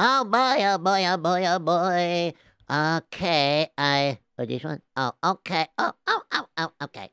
[0.00, 2.32] Oh boy, oh boy, oh boy, oh boy.
[2.70, 4.18] Okay, I.
[4.38, 4.80] Oh, this one?
[4.94, 5.66] Oh, okay.
[5.76, 7.10] Oh, oh, oh, oh, okay.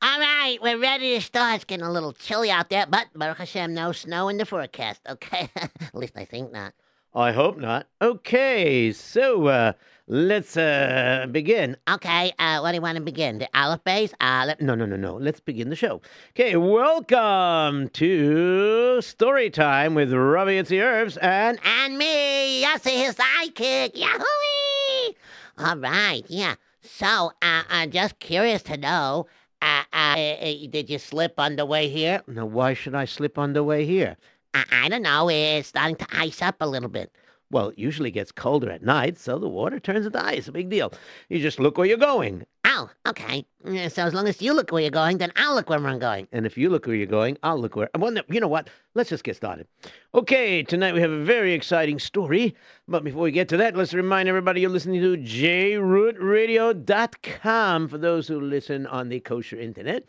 [0.00, 1.56] All right, we're ready to start.
[1.56, 5.02] It's getting a little chilly out there, but Baruch Hashem, no snow in the forecast,
[5.06, 5.50] okay?
[5.56, 6.72] At least I think not.
[7.14, 7.88] I hope not.
[8.00, 9.72] Okay, so uh,
[10.06, 11.76] let's uh, begin.
[11.86, 13.38] Okay, uh, what do you want to begin?
[13.38, 14.14] The Aleph base?
[14.18, 14.62] Aleph?
[14.62, 15.16] No, no, no, no.
[15.16, 16.00] Let's begin the show.
[16.30, 23.94] Okay, welcome to Story Time with Rabbi Yitzy Erps and And me, Yossi, his sidekick.
[23.94, 25.12] Yahoo!
[25.58, 26.54] All right, yeah.
[26.80, 29.26] So, uh, I'm just curious to know,
[29.60, 32.22] uh, uh, uh, did you slip on the way here?
[32.26, 34.16] No, why should I slip on the way here?
[34.54, 35.28] I, I don't know.
[35.28, 37.12] It's starting to ice up a little bit.
[37.50, 40.48] Well, it usually gets colder at night, so the water turns into ice.
[40.48, 40.92] A big deal.
[41.28, 42.46] You just look where you're going.
[42.64, 43.44] Oh, okay.
[43.64, 45.98] Yeah, So as long as you look where you're going, then I'll look where I'm
[45.98, 46.26] going.
[46.32, 47.88] And if you look where you're going, I'll look where.
[47.96, 48.68] Well, no, you know what?
[48.94, 49.66] Let's just get started.
[50.14, 52.54] Okay, tonight we have a very exciting story.
[52.86, 58.28] But before we get to that, let's remind everybody you're listening to jrootradio.com for those
[58.28, 60.04] who listen on the kosher internet.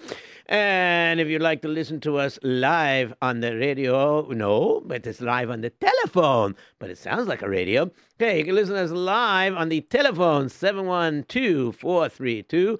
[0.47, 5.22] And if you'd like to listen to us live on the radio, no, but it's
[5.22, 6.58] live on the telephone.
[6.80, 7.89] But it sounds like a radio.
[8.19, 12.80] Okay, you can listen to us live on the telephone 712 432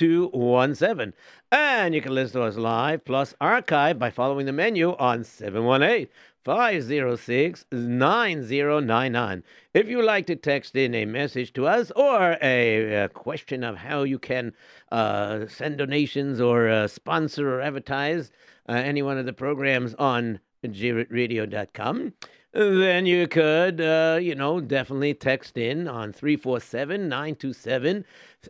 [0.00, 1.12] 4217.
[1.52, 6.08] And you can listen to us live plus archive by following the menu on 718
[6.42, 9.42] 506 9099.
[9.74, 13.62] If you would like to text in a message to us or a, uh question
[13.62, 14.54] of how you can
[14.90, 18.30] uh, send donations or uh, sponsor or advertise
[18.70, 22.14] uh, any one of the programs on jrootradio.com,
[22.52, 28.04] then you could, uh, you know, definitely text in on 347 927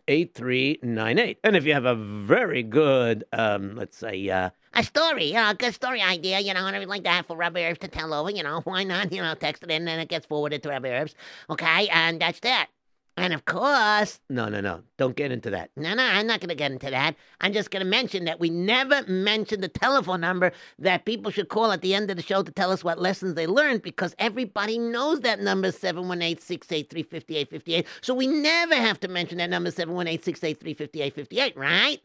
[0.08, 1.38] 8398.
[1.44, 5.50] And if you have a very good, um, let's say, uh, A story, you know,
[5.50, 8.14] a good story idea, you know, and everything like that for Rabbi Erps to tell
[8.14, 10.68] over, you know, why not, you know, text it in and it gets forwarded to
[10.68, 11.14] Rabbi Erps,
[11.50, 12.68] okay, and that's that.
[13.16, 15.70] And of course, no, no, no, don't get into that.
[15.76, 17.14] no, no, I'm not going to get into that.
[17.40, 21.48] I'm just going to mention that we never mentioned the telephone number that people should
[21.48, 24.14] call at the end of the show to tell us what lessons they learned because
[24.18, 27.86] everybody knows that number 718-683-5858.
[28.00, 32.00] So we never have to mention that number 718-683-5858, right?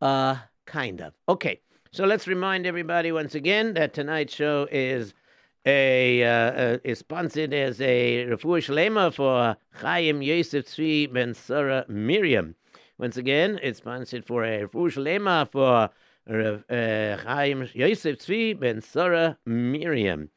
[0.00, 1.14] Uh, kind of.
[1.28, 1.60] Okay,
[1.90, 5.14] so let's remind everybody once again that tonight's show is
[5.66, 12.54] a uh, is sponsored as a refuah shlema for Chaim Yosef Tzvi Ben Sarah Miriam.
[12.98, 15.90] Once again, it's sponsored for a refuah shlema for
[16.28, 20.30] uh, Chaim Yosef Tzvi Ben Sarah Miriam.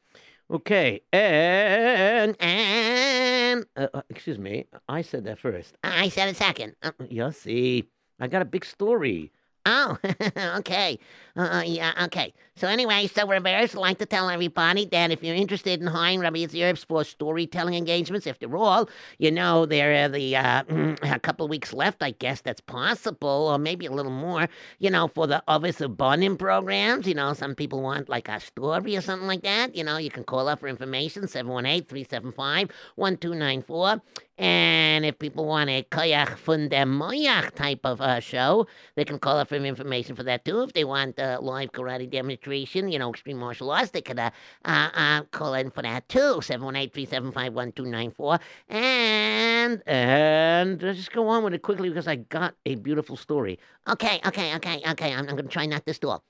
[0.50, 5.76] Okay, and And uh, uh, excuse me, I said that first.
[5.84, 6.74] I said it second.
[6.82, 7.84] Uh, You see,
[8.18, 9.30] I got a big story.
[9.66, 9.98] Oh,
[10.56, 10.98] okay.
[11.38, 12.34] Uh, yeah, okay.
[12.56, 16.18] So anyway, so Erps would like to tell everybody that if you're interested in hiring
[16.18, 20.64] Rabbi Erps for storytelling engagements, after all, you know, there are the uh,
[21.02, 24.48] a couple of weeks left, I guess that's possible, or maybe a little more,
[24.80, 27.06] you know, for the Avos Ubanim programs.
[27.06, 29.76] You know, some people want like a story or something like that.
[29.76, 34.00] You know, you can call up for information, 718-375-1294.
[34.38, 39.36] And if people want a Koyach Funde Moyach type of uh, show, they can call
[39.36, 40.62] up for information for that too.
[40.62, 44.30] If they want a live karate demonstration, you know, extreme martial arts, they could uh,
[44.64, 46.40] uh, uh, call in for that too.
[46.40, 48.40] 718-375-1294.
[48.68, 53.58] And And let's just go on with it quickly because I got a beautiful story.
[53.88, 55.12] okay, okay, okay, okay.
[55.14, 56.24] I'm, I'm gonna try not to stall.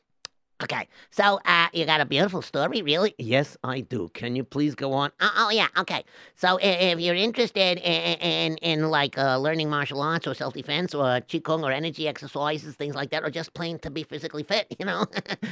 [0.60, 3.14] Okay, so uh, you got a beautiful story, really?
[3.16, 4.10] Yes, I do.
[4.12, 5.12] Can you please go on?
[5.20, 6.04] Oh, oh yeah, okay.
[6.34, 10.54] So i- if you're interested in in, in like uh, learning martial arts or self
[10.54, 14.42] defense or qigong or energy exercises, things like that, or just plain to be physically
[14.42, 15.06] fit, you know,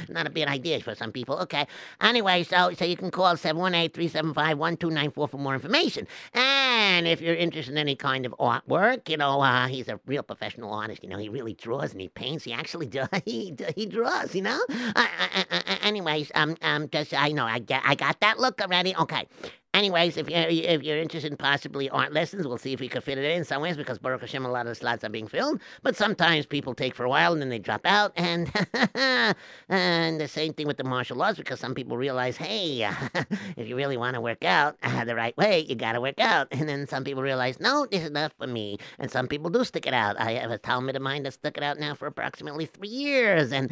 [0.09, 1.39] not a bad idea for some people.
[1.39, 1.65] Okay.
[2.01, 6.05] Anyway, so so you can call 718-375-1294 for more information.
[6.33, 10.23] And if you're interested in any kind of artwork, you know, uh, he's a real
[10.23, 11.01] professional artist.
[11.01, 12.43] You know, he really draws and he paints.
[12.43, 13.07] He actually does.
[13.23, 14.35] He he draws.
[14.35, 14.59] You know.
[14.97, 18.39] Uh, uh, uh, uh, anyways, um um, just I know I get I got that
[18.39, 18.95] look already.
[18.95, 19.27] Okay.
[19.75, 23.01] Anyways, if you're if you're interested in possibly art lessons, we'll see if we can
[23.01, 25.61] fit it in some ways because Baruch Hashem, a lot of slots are being filled.
[25.83, 28.51] But sometimes people take for a while and then they drop out, and
[29.69, 32.89] and the same thing with the martial arts because some people realize, hey,
[33.55, 36.19] if you really want to work out uh, the right way, you got to work
[36.19, 39.51] out, and then some people realize, no, this is not for me, and some people
[39.51, 40.19] do stick it out.
[40.19, 43.51] I have a talmid of mine that stuck it out now for approximately three years,
[43.51, 43.69] and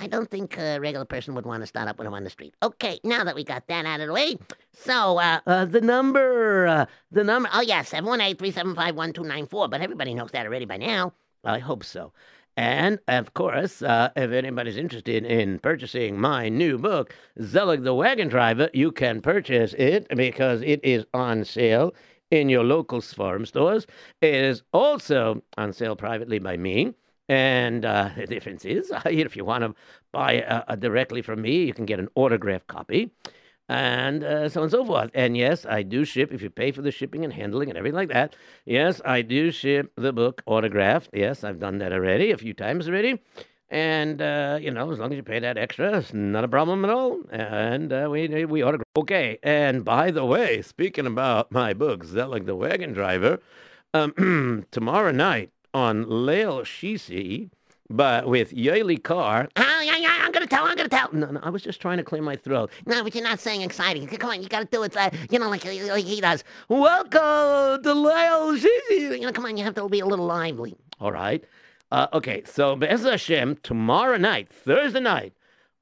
[0.00, 2.30] I don't think a regular person would want to start up with him on the
[2.30, 2.54] street.
[2.62, 4.36] Okay, now that we got that out of the way,
[4.72, 7.48] so, uh, Uh, the number, uh, the number.
[7.52, 11.12] oh yeah, 718-375-1294, but everybody knows that already by now.
[11.44, 12.12] I hope so.
[12.56, 17.12] And of course, uh, if anybody's interested in purchasing my new book,
[17.42, 21.92] Zelig the Wagon Driver, you can purchase it because it is on sale
[22.30, 23.86] in your local farm stores.
[24.20, 26.94] It is also on sale privately by me.
[27.28, 29.74] And uh, the difference is, if you want to
[30.12, 33.10] buy uh, directly from me, you can get an autographed copy
[33.68, 35.10] and uh, so on and so forth.
[35.14, 37.96] And yes, I do ship if you pay for the shipping and handling and everything
[37.96, 38.36] like that.
[38.66, 41.10] Yes, I do ship the book autographed.
[41.12, 43.20] Yes, I've done that already a few times already.
[43.70, 46.84] And uh, you know, as long as you pay that extra, it's not a problem
[46.84, 47.20] at all.
[47.30, 48.84] And uh, we we autograph.
[48.96, 49.38] Okay.
[49.42, 53.40] And by the way, speaking about my book, Zelig the Wagon Driver,
[53.94, 57.50] um, tomorrow night on Leil Shishi
[57.90, 59.48] but with Yaeli Carr.
[59.56, 61.12] Oh, yeah, yeah, I'm gonna tell, I'm gonna tell.
[61.12, 62.70] No, no, I was just trying to clear my throat.
[62.86, 64.06] No, but you're not saying exciting.
[64.06, 66.44] Come on, you gotta do it, uh, you know, like, like he does.
[66.68, 68.58] Welcome to Leil
[68.90, 70.76] You know, come on, you have to be a little lively.
[71.00, 71.44] All right.
[71.92, 75.34] Uh, okay, so Be'ez Hashem, tomorrow night, Thursday night,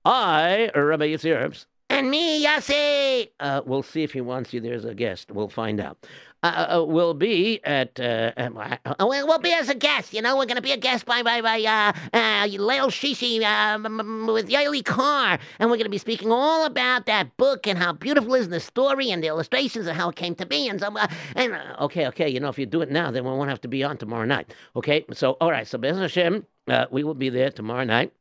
[0.05, 3.29] I, Rabbi Yitzhak and me, Yossi.
[3.39, 5.31] Uh, we'll see if he wants you there as a guest.
[5.31, 6.07] We'll find out.
[6.43, 8.01] Uh, uh, uh will be at.
[8.01, 10.13] Uh, uh, uh we'll be as a guest.
[10.13, 13.41] You know, we're going to be a guest by by by uh, uh, Leil Shishi
[13.43, 17.79] uh, with Yaeli Carr, and we're going to be speaking all about that book and
[17.79, 20.67] how beautiful is the story and the illustrations and how it came to be.
[20.67, 21.07] And so, uh,
[21.37, 23.69] and okay, okay, you know, if you do it now, then we won't have to
[23.69, 24.53] be on tomorrow night.
[24.75, 26.45] Okay, so all right, so Be'ez Hashem,
[26.91, 28.13] we will be there tomorrow night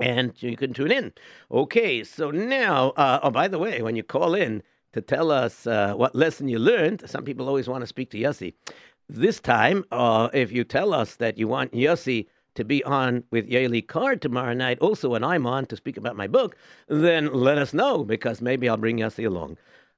[0.00, 1.12] and you can tune in.
[1.50, 5.66] Okay, so now, uh, oh, by the way, when you call in to tell us
[5.66, 8.54] uh, what lesson you learned, some people always want to speak to Yossi.
[9.08, 13.48] This time, uh, if you tell us that you want Yossi to be on with
[13.48, 16.56] Yaeli Carr tomorrow night, also when I'm on to speak about my book,
[16.88, 19.56] then let us know because maybe I'll bring Yossi along.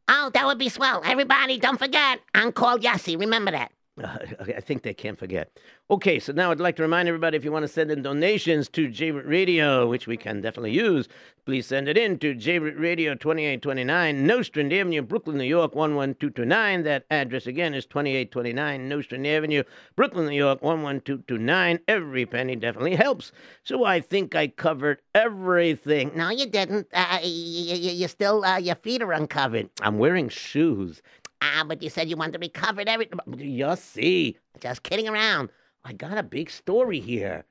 [0.08, 1.00] Oh, that would be swell.
[1.04, 3.18] Everybody, don't forget, I'm called Yossi.
[3.18, 3.72] Remember that.
[4.02, 4.18] Uh,
[4.56, 5.56] I think they can't forget.
[5.88, 8.68] Okay, so now I'd like to remind everybody if you want to send in donations
[8.70, 11.08] to J Radio, which we can definitely use,
[11.46, 16.82] please send it in to J Radio 2829 Nostrand Avenue, Brooklyn, New York 11229.
[16.82, 19.62] That address again is 2829 Nostrand Avenue,
[19.94, 21.78] Brooklyn, New York 11229.
[21.86, 23.30] Every penny definitely helps.
[23.62, 26.10] So I think I covered everything.
[26.16, 26.88] No, you didn't.
[26.92, 29.70] Uh, you, you, you still, uh, your feet are uncovered.
[29.82, 31.00] I'm wearing shoes.
[31.44, 33.18] Ah, but you said you wanted to recover everything.
[33.36, 34.38] You see.
[34.60, 35.50] Just kidding around.
[35.84, 37.44] I got a big story here.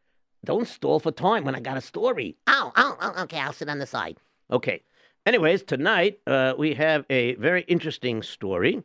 [0.43, 2.35] Don't stall for time when I got a story.
[2.47, 3.39] Oh, oh, oh okay.
[3.39, 4.17] I'll sit on the side.
[4.51, 4.81] Okay.
[5.25, 8.83] Anyways, tonight uh, we have a very interesting story.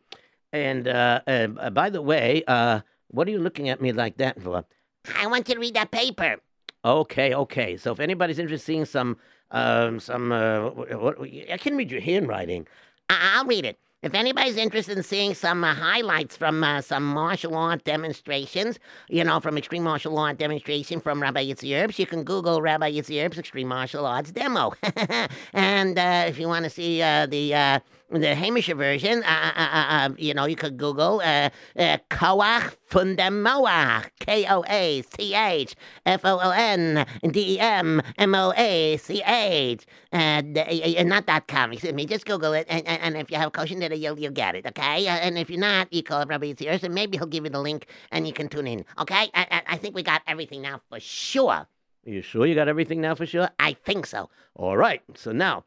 [0.53, 4.41] And uh, uh, by the way, uh, what are you looking at me like that
[4.43, 4.65] for?
[5.17, 6.37] I want you to read that paper.
[6.85, 7.77] Okay, okay.
[7.77, 9.17] So if anybody's interested in some,
[9.51, 12.67] um, some, uh, what, I can read your handwriting.
[13.11, 13.79] I'll read it.
[14.01, 18.79] If anybody's interested in seeing some uh, highlights from uh, some martial art demonstrations,
[19.09, 23.39] you know, from extreme martial art demonstration from Rabbi Yitzhak you can Google Rabbi Yitzhak's
[23.39, 24.73] extreme martial arts demo.
[25.53, 29.61] and uh, if you want to see uh, the uh, the Hamisher version, uh, uh,
[29.61, 35.35] uh, uh, you know, you could Google uh, uh, Koach Fundemoach, K O A C
[35.35, 35.75] H
[36.07, 41.27] F O O N D E M M O A C H, and uh, not
[41.27, 41.73] dot com.
[41.73, 44.33] Excuse me, just Google it, and, and, and if you have kosher data, you'll you'll
[44.33, 44.67] get it.
[44.67, 47.51] Okay, uh, and if you're not, you call Rabbi Yitzhak, and maybe he'll give you
[47.51, 48.85] the link, and you can tune in.
[48.99, 51.67] Okay, I, I, I think we got everything now for sure.
[52.05, 53.51] You sure you got everything now for sure?
[53.61, 54.31] I think so.
[54.55, 55.03] All right.
[55.15, 55.65] So now,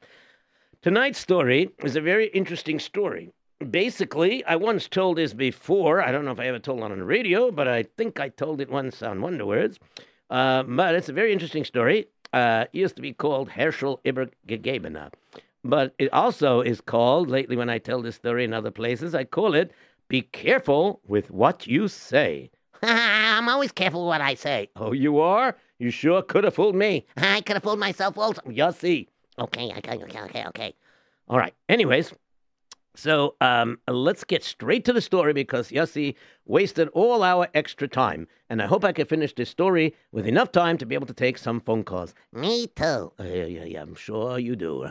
[0.81, 3.31] Tonight's story is a very interesting story.
[3.69, 6.01] Basically, I once told this before.
[6.01, 8.29] I don't know if I ever told it on the radio, but I think I
[8.29, 9.77] told it once on Wonder Words.
[10.31, 12.07] Uh, but it's a very interesting story.
[12.33, 15.11] Uh, it used to be called Herschel Iber Gegebena.
[15.63, 19.23] But it also is called, lately when I tell this story in other places, I
[19.23, 19.71] call it
[20.07, 22.49] Be Careful with What You Say.
[22.81, 24.71] I'm always careful what I say.
[24.75, 25.55] Oh, you are?
[25.77, 27.05] You sure could have fooled me.
[27.17, 28.41] I could have fooled myself also.
[28.49, 29.09] You see.
[29.41, 30.73] Okay, okay, okay, okay, okay.
[31.27, 31.53] All right.
[31.67, 32.13] Anyways,
[32.95, 36.13] so um, let's get straight to the story because Yossi
[36.45, 40.51] wasted all our extra time, and I hope I can finish this story with enough
[40.51, 42.13] time to be able to take some phone calls.
[42.31, 43.11] Me too.
[43.19, 43.81] Uh, yeah, yeah, yeah.
[43.81, 44.85] I'm sure you do.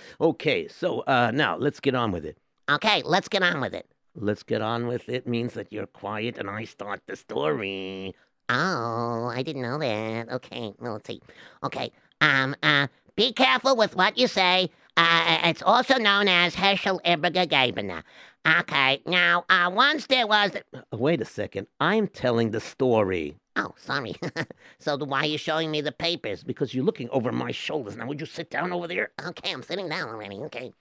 [0.20, 2.36] okay, so uh, now let's get on with it.
[2.68, 3.86] Okay, let's get on with it.
[4.14, 8.14] Let's get on with it means that you're quiet and I start the story.
[8.48, 10.28] Oh, I didn't know that.
[10.30, 11.20] Okay, well, let's see.
[11.62, 12.86] Okay, um, uh,
[13.16, 14.70] be careful with what you say.
[14.96, 18.02] Uh, it's also known as Herschel Ibergegebene.
[18.46, 20.52] Okay, now, uh, once there was...
[20.54, 21.66] Uh, wait a second.
[21.80, 23.36] I'm telling the story.
[23.56, 24.14] Oh, sorry.
[24.78, 26.44] so why are you showing me the papers?
[26.44, 27.96] Because you're looking over my shoulders.
[27.96, 29.10] Now, would you sit down over there?
[29.26, 30.36] Okay, I'm sitting down already.
[30.42, 30.72] Okay.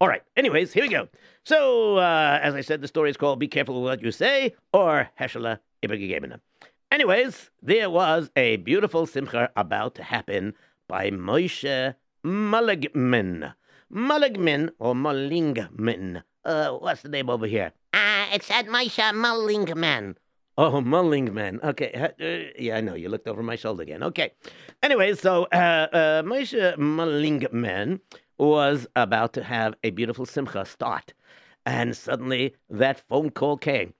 [0.00, 0.22] All right.
[0.36, 1.08] Anyways, here we go.
[1.44, 4.54] So, uh, as I said, the story is called Be Careful with What You Say,
[4.72, 6.40] or Herschel Ibergegebene.
[6.90, 10.54] Anyways, there was a beautiful simcha about to happen
[10.92, 13.54] by Moshe Maligman.
[13.90, 16.22] Maligman or Malingman.
[16.44, 17.72] Uh, what's the name over here?
[17.94, 20.16] Uh, it said Misha Mullingman.
[20.58, 21.64] Oh, Mullingman.
[21.64, 21.92] Okay.
[21.94, 22.92] uh, uh, yeah, I know.
[22.94, 24.02] You looked over my shoulder again.
[24.02, 24.32] Okay.
[24.82, 28.00] Anyway, so uh, uh, Moshe Mullingman
[28.36, 31.14] was about to have a beautiful simcha start.
[31.64, 33.94] And suddenly that phone call came.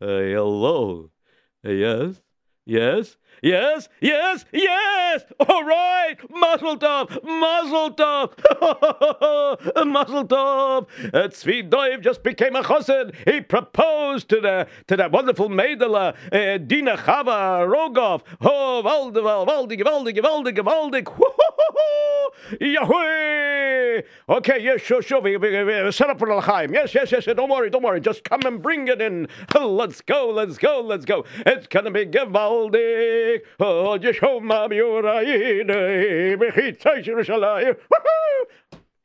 [0.00, 1.10] Uh, hello.
[1.66, 2.20] Uh, yes.
[2.64, 3.16] Yes.
[3.42, 3.88] Yes.
[4.00, 4.44] Yes.
[4.52, 5.24] Yes.
[5.40, 6.16] All right.
[6.30, 7.10] Mazel tov.
[7.24, 9.86] Mazel tov.
[9.86, 10.86] Mazel tov.
[11.12, 13.14] Uh, Tzvi just became a chassan.
[13.28, 18.22] He proposed to the to that wonderful maidela uh, Dina Chava Rogov.
[18.40, 21.04] Oh, valde, valde, valde, valde, valde.
[22.60, 24.02] Yahweh!
[24.28, 25.22] Okay, yes, sure, sure.
[25.92, 26.72] Set up for L'chaim.
[26.72, 27.24] Yes, yes, yes.
[27.24, 28.00] Don't worry, don't worry.
[28.00, 29.28] Just come and bring it in.
[29.60, 31.24] Let's go, let's go, let's go.
[31.44, 33.40] It's gonna be gewaldig.
[33.58, 34.68] Oh, Yeshoma
[37.06, 37.76] Yerushalayim.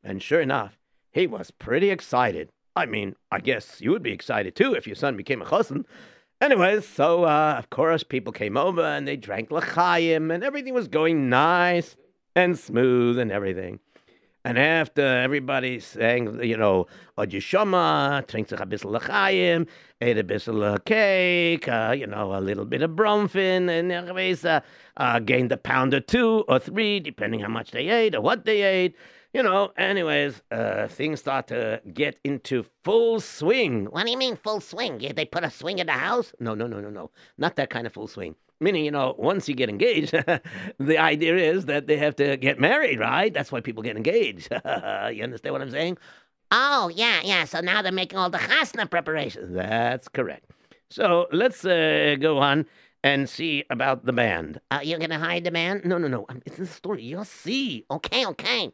[0.03, 0.77] And sure enough,
[1.11, 2.49] he was pretty excited.
[2.75, 5.85] I mean, I guess you would be excited too if your son became a chassan.
[6.39, 10.87] Anyways, so uh, of course people came over and they drank l'chaim and everything was
[10.87, 11.95] going nice
[12.35, 13.79] and smooth and everything.
[14.43, 19.67] And after everybody sang, you know, Odishama, drinks a bissel l'chaim,
[20.01, 24.43] ate a bissel of cake, uh, you know, a little bit of bromfin, and anyways,
[24.43, 24.61] uh,
[24.97, 28.45] uh, gained a pound or two or three, depending how much they ate or what
[28.45, 28.95] they ate.
[29.31, 33.85] You know, anyways, uh, things start to get into full swing.
[33.85, 34.99] What do you mean full swing?
[34.99, 36.33] Yeah, They put a swing in the house?
[36.39, 37.11] No, no, no, no, no.
[37.37, 38.35] Not that kind of full swing.
[38.61, 40.11] Meaning, you know, once you get engaged,
[40.79, 43.33] the idea is that they have to get married, right?
[43.33, 44.49] That's why people get engaged.
[44.65, 45.97] you understand what I'm saying?
[46.51, 47.45] Oh, yeah, yeah.
[47.45, 49.55] So now they're making all the chasna preparations.
[49.55, 50.51] That's correct.
[50.91, 52.67] So let's uh, go on
[53.03, 54.61] and see about the band.
[54.69, 55.85] Uh, you're gonna hide the band?
[55.85, 56.27] No, no, no.
[56.45, 57.03] It's in the story.
[57.03, 57.85] You'll see.
[57.89, 58.71] Okay, okay.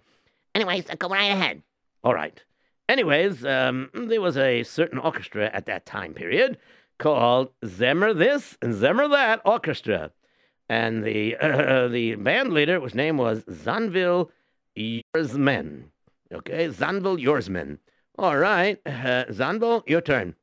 [0.54, 1.62] Anyways, uh, go right ahead.
[2.04, 2.44] All right.
[2.90, 6.58] Anyways, um, there was a certain orchestra at that time period
[6.98, 10.12] called Zemmer This and Zemmer That Orchestra.
[10.70, 14.30] And the uh, the band leader, whose name was Zanvil
[14.78, 15.86] Yorsman.
[16.34, 17.80] Okay, Zanvil Yorsman.
[18.18, 20.36] All right, uh, Zanvil, your turn.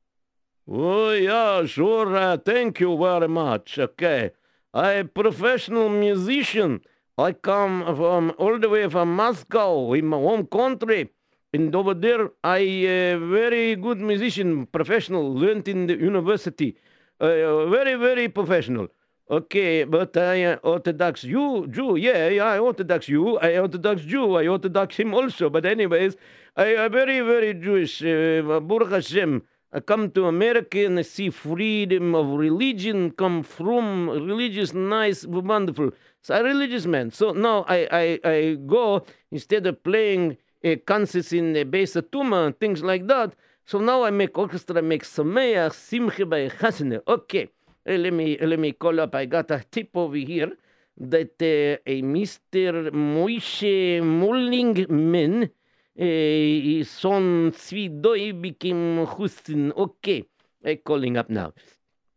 [0.67, 2.17] Oh, yeah, sure.
[2.17, 3.79] Uh, thank you very much.
[3.79, 4.31] Okay.
[4.73, 6.81] I'm a professional musician.
[7.19, 11.11] I come from all the way from Moscow, in my home country.
[11.55, 16.77] And over there, I uh, very good musician, professional, learned in the university.
[17.21, 18.89] Uh, very, very professional.
[19.31, 24.49] Okay, but I Orthodox Jew, Jew, yeah, yeah, I Orthodox Jew, I Orthodox Jew, I
[24.49, 25.49] Orthodox him also.
[25.49, 26.17] But anyways,
[26.57, 28.01] I am very, very Jewish.
[28.01, 29.43] Baruch Hashem.
[29.73, 35.91] I come to America and I see freedom of religion come from religious, nice, wonderful.
[36.21, 37.13] So a religious man.
[37.13, 42.47] So now I, I, I go instead of playing uh, concerts in the Beis Tuma
[42.47, 43.35] and things like that.
[43.67, 47.01] So now I make orchestra, make Sameach, Simche by Chasene.
[47.07, 47.49] Okay,
[47.89, 49.15] uh, let me let me call up.
[49.15, 50.53] I got a tip over here
[50.99, 52.91] that uh, a Mr.
[52.93, 59.73] Moishe Mullingman, uh, son Svidoi became Hustin.
[59.73, 60.25] Okay,
[60.65, 61.53] I'm calling up now.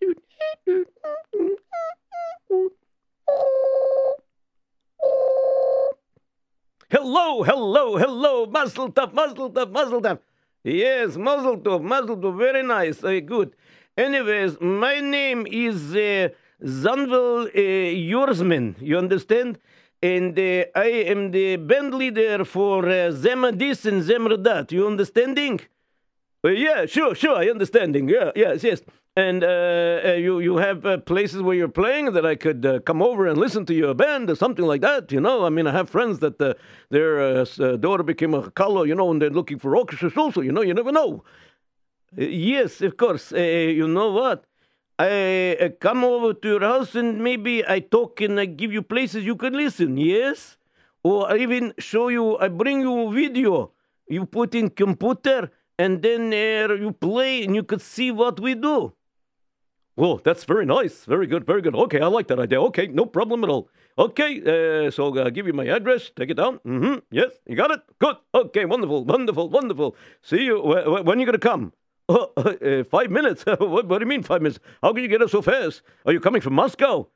[6.90, 10.20] Hello, hello, hello, muzzle tov, muzzle muzzle.
[10.64, 13.54] Yes, muzzle tov, muzzle very nice, very good.
[13.98, 16.30] Anyways, my name is uh,
[16.64, 17.92] Zanvel uh,
[18.80, 19.60] you understand?
[20.02, 25.60] And uh, I am the band leader for uh, Zemmer and Zemmer that, you understanding?
[26.46, 28.08] Uh, yeah, sure, sure, I understanding.
[28.10, 28.82] Yeah, yes, yes.
[29.16, 32.80] And uh, uh, you you have uh, places where you're playing that I could uh,
[32.82, 35.12] come over and listen to your band or something like that.
[35.12, 36.54] You know, I mean, I have friends that uh,
[36.92, 37.44] their
[37.78, 40.42] daughter became a kallah, you know, and they're looking for orchestras also.
[40.42, 41.24] You know, you never know.
[42.16, 43.32] Yes, of course.
[43.32, 44.46] You know what?
[45.00, 49.26] I come over to your house and maybe I talk and I give you places
[49.26, 49.98] you can listen.
[49.98, 50.58] Yes,
[51.04, 52.38] or I even show you.
[52.38, 53.72] I bring you video.
[54.08, 58.56] You put in computer and then uh, you play and you could see what we
[58.56, 58.94] do.
[59.98, 61.06] Oh, that's very nice.
[61.06, 61.46] Very good.
[61.46, 61.76] Very good.
[61.76, 62.62] Okay, I like that idea.
[62.64, 63.68] Okay, no problem at all.
[63.98, 64.42] Okay,
[64.86, 66.12] uh, so I'll give you my address.
[66.16, 66.60] Take it down.
[66.60, 67.00] Mm-hmm.
[67.10, 67.82] Yes, you got it.
[67.98, 68.16] Good.
[68.36, 69.96] Okay, wonderful, wonderful, wonderful.
[70.22, 70.62] See you.
[70.62, 71.74] Wh- wh- when are you gonna come?
[72.08, 73.44] Oh, uh, five minutes.
[73.58, 74.60] what, what do you mean five minutes?
[74.84, 75.82] How can you get up so fast?
[76.06, 77.08] Are you coming from Moscow?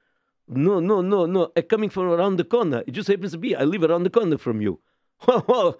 [0.48, 1.51] No, no, no, no.
[1.56, 2.84] I'm coming from around the corner.
[2.88, 4.80] It just happens to be I live around the corner from you.
[5.28, 5.80] so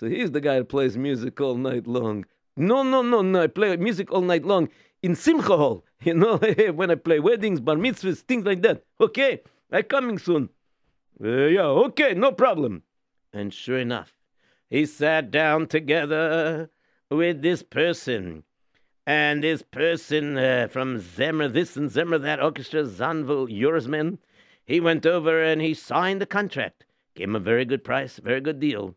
[0.00, 2.24] he's the guy who plays music all night long.
[2.56, 3.42] No, no, no, no.
[3.42, 4.68] I play music all night long
[5.02, 5.84] in Simcha Hall.
[6.04, 6.36] You know,
[6.74, 8.82] when I play weddings, bar mitzvahs, things like that.
[9.00, 9.40] Okay,
[9.70, 10.48] I'm coming soon.
[11.22, 12.82] Uh, yeah, okay, no problem.
[13.32, 14.12] And sure enough,
[14.68, 16.70] he sat down together
[17.08, 18.42] with this person.
[19.06, 24.18] And this person uh, from Zemmer this and Zemmer that orchestra, Zanvil Yursman,
[24.64, 26.84] he went over and he signed the contract.
[27.14, 28.96] Gave him a very good price, very good deal.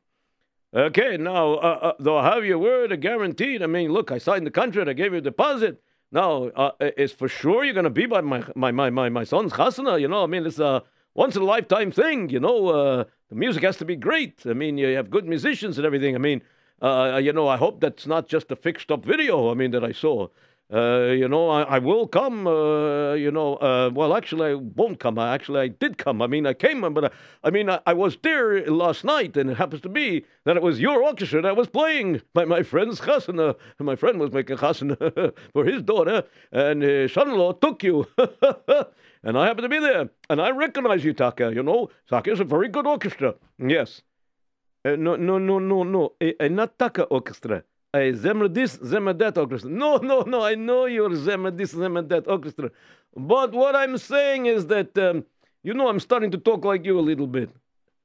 [0.73, 3.61] Okay, now, uh, uh, though I have your word I guaranteed.
[3.61, 5.81] I mean, look, I signed the contract, I gave you a deposit.
[6.11, 9.23] Now, uh, is for sure you're going to be by my, my, my, my, my
[9.23, 10.23] son's chasana, you know?
[10.23, 12.67] I mean, it's a once in a lifetime thing, you know?
[12.67, 14.43] Uh, the music has to be great.
[14.45, 16.15] I mean, you have good musicians and everything.
[16.15, 16.41] I mean,
[16.81, 19.83] uh, you know, I hope that's not just a fixed up video, I mean, that
[19.83, 20.27] I saw.
[20.73, 22.47] Uh, you know, I, I will come.
[22.47, 25.19] Uh, you know, uh, well, actually, I won't come.
[25.19, 26.23] I, actually, I did come.
[26.23, 27.09] I mean, I came, but I,
[27.43, 30.63] I mean, I, I, was there last night, and it happens to be that it
[30.63, 33.55] was your orchestra that was playing by my friend's chasana.
[33.79, 38.07] My friend was making chasana for his daughter, and his son-in-law took you.
[38.17, 41.53] and I happened to be there, and I recognize you, Taka.
[41.53, 43.35] You know, Taka is a very good orchestra.
[43.59, 44.01] Yes.
[44.83, 46.13] Uh, no, no, no, no, no.
[46.21, 47.63] A, not Taka orchestra.
[47.95, 49.69] Hey, Zemmer this, Zemmer that orchestra.
[49.69, 52.69] No, no, no, I know you're Zemmer this, Zemmer that orchestra.
[53.15, 55.23] But what I'm saying is that, um,
[55.63, 57.49] you know, I'm starting to talk like you a little bit.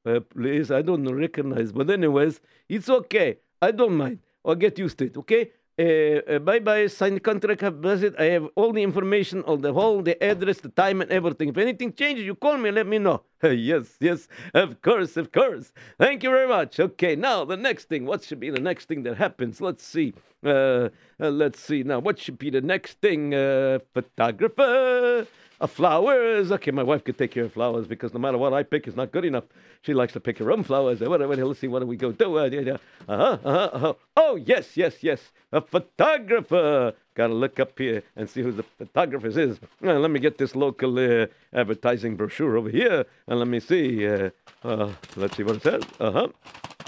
[0.06, 1.72] Uh, please, I don't recognize.
[1.72, 3.38] But, anyways, it's okay.
[3.60, 4.20] I don't mind.
[4.44, 5.50] I'll get used to it, okay?
[5.76, 8.14] Uh, uh, bye bye, sign the contract, have visit.
[8.16, 11.48] I have all the information, all the whole, the address, the time, and everything.
[11.48, 13.22] If anything changes, you call me, let me know.
[13.42, 15.72] yes, yes, of course, of course.
[15.98, 16.78] Thank you very much.
[16.78, 18.04] Okay, now the next thing.
[18.04, 19.60] What should be the next thing that happens?
[19.60, 20.12] Let's see.
[20.44, 22.00] Uh, uh let's see now.
[22.00, 23.34] What should be the next thing?
[23.34, 25.26] Uh, photographer.
[25.60, 26.52] Uh, flowers.
[26.52, 28.96] Okay, my wife could take care of flowers because no matter what I pick is
[28.96, 29.44] not good enough.
[29.82, 31.00] She likes to pick her own flowers.
[31.00, 31.34] Whatever.
[31.36, 31.68] Let's see.
[31.68, 32.36] What do we go do?
[32.36, 32.78] Uh huh.
[33.08, 33.70] Uh huh.
[33.72, 33.94] Uh-huh.
[34.16, 35.32] Oh yes, yes, yes.
[35.52, 36.94] A photographer.
[37.14, 39.58] Gotta look up here and see who the photographer is.
[39.84, 44.06] Uh, let me get this local uh, advertising brochure over here and let me see.
[44.06, 44.30] Uh,
[44.62, 45.82] uh let's see what it says.
[45.98, 46.28] Uh huh.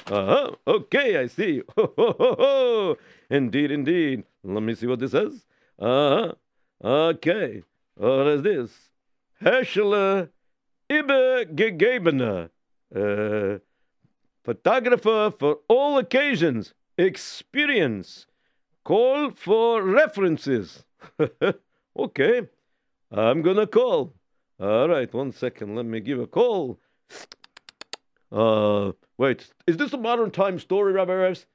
[0.06, 0.50] Uh huh.
[0.66, 1.62] Okay, I see.
[1.76, 2.96] Ho, ho, ho, ho.
[3.30, 4.24] Indeed, indeed.
[4.44, 5.44] Let me see what this says.
[5.78, 6.32] Uh huh.
[6.84, 7.62] Okay.
[7.96, 8.70] What is this?
[9.40, 10.28] Herschel
[10.90, 12.48] Ibe
[12.94, 13.58] uh,
[14.44, 18.26] photographer for all occasions, experience,
[18.84, 20.84] call for references.
[21.98, 22.42] okay,
[23.10, 24.14] I'm gonna call.
[24.60, 26.78] All right, one second, let me give a call.
[28.30, 31.46] Uh, wait, is this a modern time story, Rabbi Revs?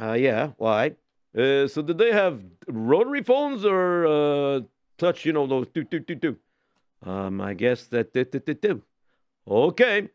[0.00, 0.94] Uh, yeah, why?
[1.36, 4.60] Uh, so did they have rotary phones or uh,
[4.96, 6.36] touch, you know, those do, do, do, do.
[7.02, 8.82] Um, I guess that, do, do, do, do.
[9.46, 10.08] Okay.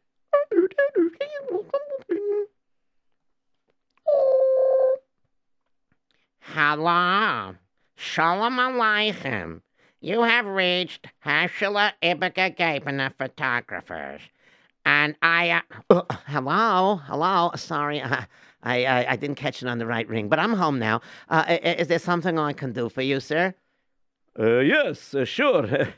[6.56, 7.56] Hello.
[7.96, 9.62] Shalom Aleichem.
[10.02, 14.22] You have reached Hashela Ibaka Gabener Photographers.
[14.86, 17.50] And I, uh, uh, hello, hello.
[17.56, 18.26] Sorry, uh,
[18.62, 21.02] I, I, I didn't catch it on the right ring, but I'm home now.
[21.28, 23.56] Uh, is there something I can do for you, sir?
[24.38, 25.66] Uh, yes, uh, sure.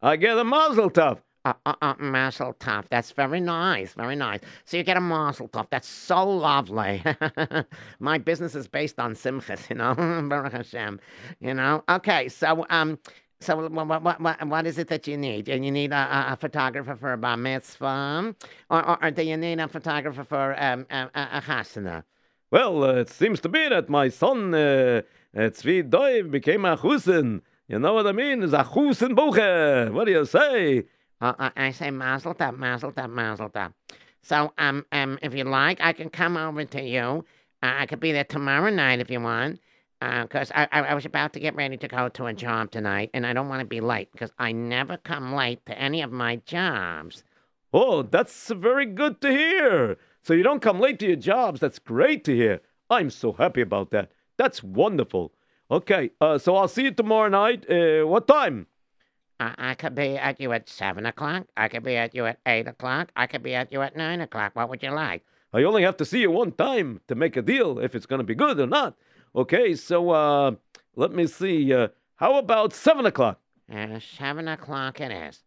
[0.00, 1.18] I get a mazel tov.
[1.46, 2.88] Uh, uh, uh, mazel tov.
[2.88, 4.40] That's very nice, very nice.
[4.64, 5.70] So you get a mazel tov.
[5.70, 7.04] That's so lovely.
[8.00, 9.94] My business is based on simchas, you know.
[10.28, 10.98] Baruch Hashem,
[11.38, 11.84] you know.
[11.88, 12.98] Okay, so um,
[13.38, 15.46] so what what what what is it that you need?
[15.46, 18.34] You need a, a photographer for a bar mitzvah,
[18.68, 22.04] or, or, or do you need a photographer for um a, a?
[22.50, 24.52] Well, uh, it seems to be that my son.
[24.52, 25.02] Uh,
[25.36, 27.42] Tzvi Doiv became a chusen.
[27.68, 28.42] You know what I mean?
[28.42, 29.92] It's a chusen buche.
[29.92, 30.86] What do you say?
[31.20, 33.72] Uh, I say mazel tov, mazel tov, mazel tov.
[34.22, 37.24] So, um, um, if you like, I can come over to you.
[37.62, 39.60] Uh, I could be there tomorrow night if you want.
[40.00, 42.70] Because uh, I, I, I was about to get ready to go to a job
[42.70, 46.02] tonight, and I don't want to be late because I never come late to any
[46.02, 47.24] of my jobs.
[47.72, 49.96] Oh, that's very good to hear.
[50.22, 51.60] So you don't come late to your jobs.
[51.60, 52.60] That's great to hear.
[52.90, 54.12] I'm so happy about that.
[54.36, 55.32] That's wonderful.
[55.70, 57.68] Okay, uh, so I'll see you tomorrow night.
[57.70, 58.66] Uh, what time?
[59.38, 61.46] Uh, I could be at you at 7 o'clock.
[61.56, 63.10] I could be at you at 8 o'clock.
[63.16, 64.56] I could be at you at 9 o'clock.
[64.56, 65.24] What would you like?
[65.52, 68.20] I only have to see you one time to make a deal if it's going
[68.20, 68.96] to be good or not.
[69.34, 70.52] Okay, so uh,
[70.96, 71.72] let me see.
[71.72, 73.40] Uh, how about 7 o'clock?
[73.70, 75.42] Uh, 7 o'clock it is.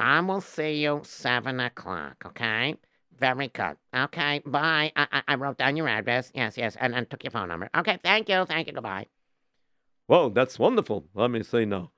[0.00, 2.76] I will see you 7 o'clock, okay?
[3.18, 3.76] Very good.
[3.94, 4.92] Okay, bye.
[4.96, 6.30] I, I, I wrote down your address.
[6.34, 7.68] Yes, yes, and, and took your phone number.
[7.76, 8.44] Okay, thank you.
[8.46, 8.72] Thank you.
[8.72, 9.06] Goodbye.
[10.06, 11.04] Well, that's wonderful.
[11.14, 11.90] Let me see no.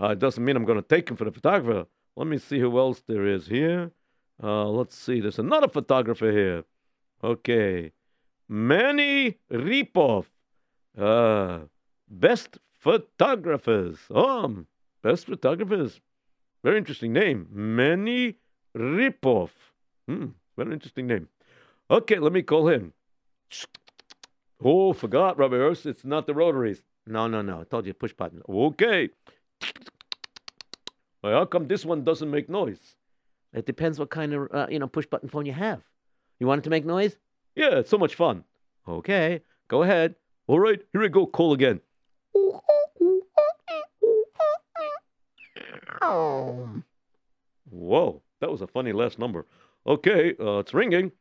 [0.00, 1.86] Uh, it doesn't mean I'm going to take him for the photographer.
[2.16, 3.92] Let me see who else there is here.
[4.42, 5.20] Uh, let's see.
[5.20, 6.64] There's another photographer here.
[7.22, 7.92] Okay.
[8.48, 10.26] Manny Ripov.
[10.96, 11.60] Uh,
[12.08, 13.98] best photographers.
[14.10, 14.64] Oh,
[15.02, 16.00] best photographers.
[16.62, 17.48] Very interesting name.
[17.50, 18.36] Manny
[18.76, 19.50] Ripoff.
[20.06, 21.28] Hmm, very interesting name.
[21.90, 22.92] Okay, let me call him.
[24.62, 25.86] Oh, forgot, Rabbi Urs.
[25.86, 26.82] It's not the rotaries.
[27.06, 27.60] No, no, no.
[27.60, 28.42] I told you push button.
[28.48, 29.10] Okay.
[31.22, 32.96] Well, how come this one doesn't make noise?
[33.52, 35.82] It depends what kind of uh, you know push button phone you have.
[36.38, 37.16] You want it to make noise?
[37.54, 38.44] Yeah, it's so much fun.
[38.86, 40.14] Okay, go ahead.
[40.46, 41.26] All right, here we go.
[41.26, 41.80] Call again.
[47.70, 49.46] Whoa, that was a funny last number.
[49.86, 51.12] Okay, uh, it's ringing.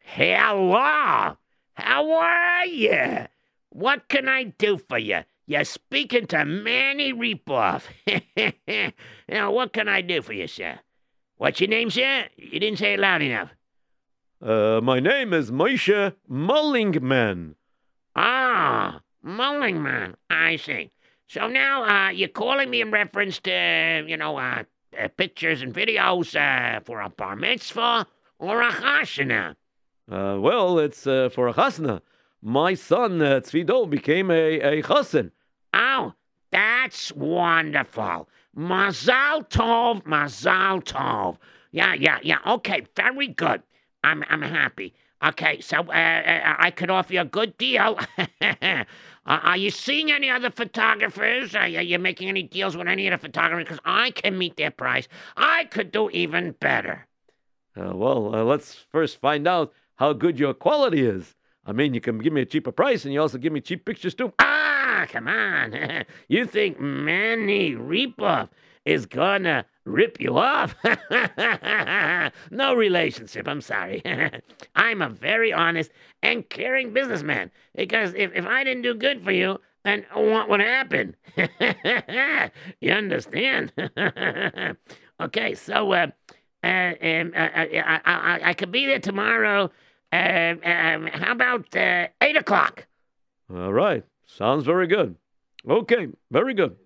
[0.00, 1.36] Hello.
[1.74, 3.26] How are you?
[3.70, 5.20] What can I do for you?
[5.50, 7.82] You're speaking to Manny Repoff.
[9.28, 10.78] now, what can I do for you, sir?
[11.38, 12.26] What's your name, sir?
[12.36, 13.50] You didn't say it loud enough.
[14.40, 17.56] Uh, my name is Moshe Mullingman.
[18.14, 20.14] Ah, Mullingman.
[20.30, 20.92] I see.
[21.26, 24.62] So now uh, you're calling me in reference to, you know, uh,
[24.96, 28.06] uh, pictures and videos uh, for a bar mitzvah
[28.38, 29.56] or a chasana.
[30.08, 32.02] Uh, well, it's uh, for a chasna.
[32.40, 35.32] My son, uh, Tzvido, became a, a chassan.
[35.72, 36.14] Oh,
[36.50, 38.28] that's wonderful.
[38.56, 41.38] Mazal tov, mazal tov.
[41.72, 42.38] Yeah, yeah, yeah.
[42.46, 43.62] Okay, very good.
[44.02, 44.94] I'm, I'm happy.
[45.22, 47.98] Okay, so uh, uh, I could offer you a good deal.
[48.40, 48.84] uh,
[49.26, 51.54] are you seeing any other photographers?
[51.54, 53.64] Are you, are you making any deals with any of the photographers?
[53.64, 55.08] Because I can meet their price.
[55.36, 57.06] I could do even better.
[57.76, 61.36] Uh, well, uh, let's first find out how good your quality is.
[61.66, 63.84] I mean, you can give me a cheaper price, and you also give me cheap
[63.84, 64.32] pictures too.
[64.38, 64.69] Ah,
[65.10, 66.04] come on.
[66.28, 68.48] you think Manny Repoff
[68.84, 70.74] is gonna rip you off?
[72.50, 74.02] no relationship, I'm sorry.
[74.76, 75.90] I'm a very honest
[76.22, 77.50] and caring businessman.
[77.74, 81.16] Because if, if I didn't do good for you, then what would happen?
[82.80, 83.72] you understand?
[85.20, 86.06] okay, so uh,
[86.62, 89.70] uh, um, uh, I, I, I could be there tomorrow.
[90.12, 92.86] Uh, um, how about uh, 8 o'clock?
[93.52, 94.04] All right,
[94.36, 95.16] sounds very good.
[95.68, 96.76] Okay, very good.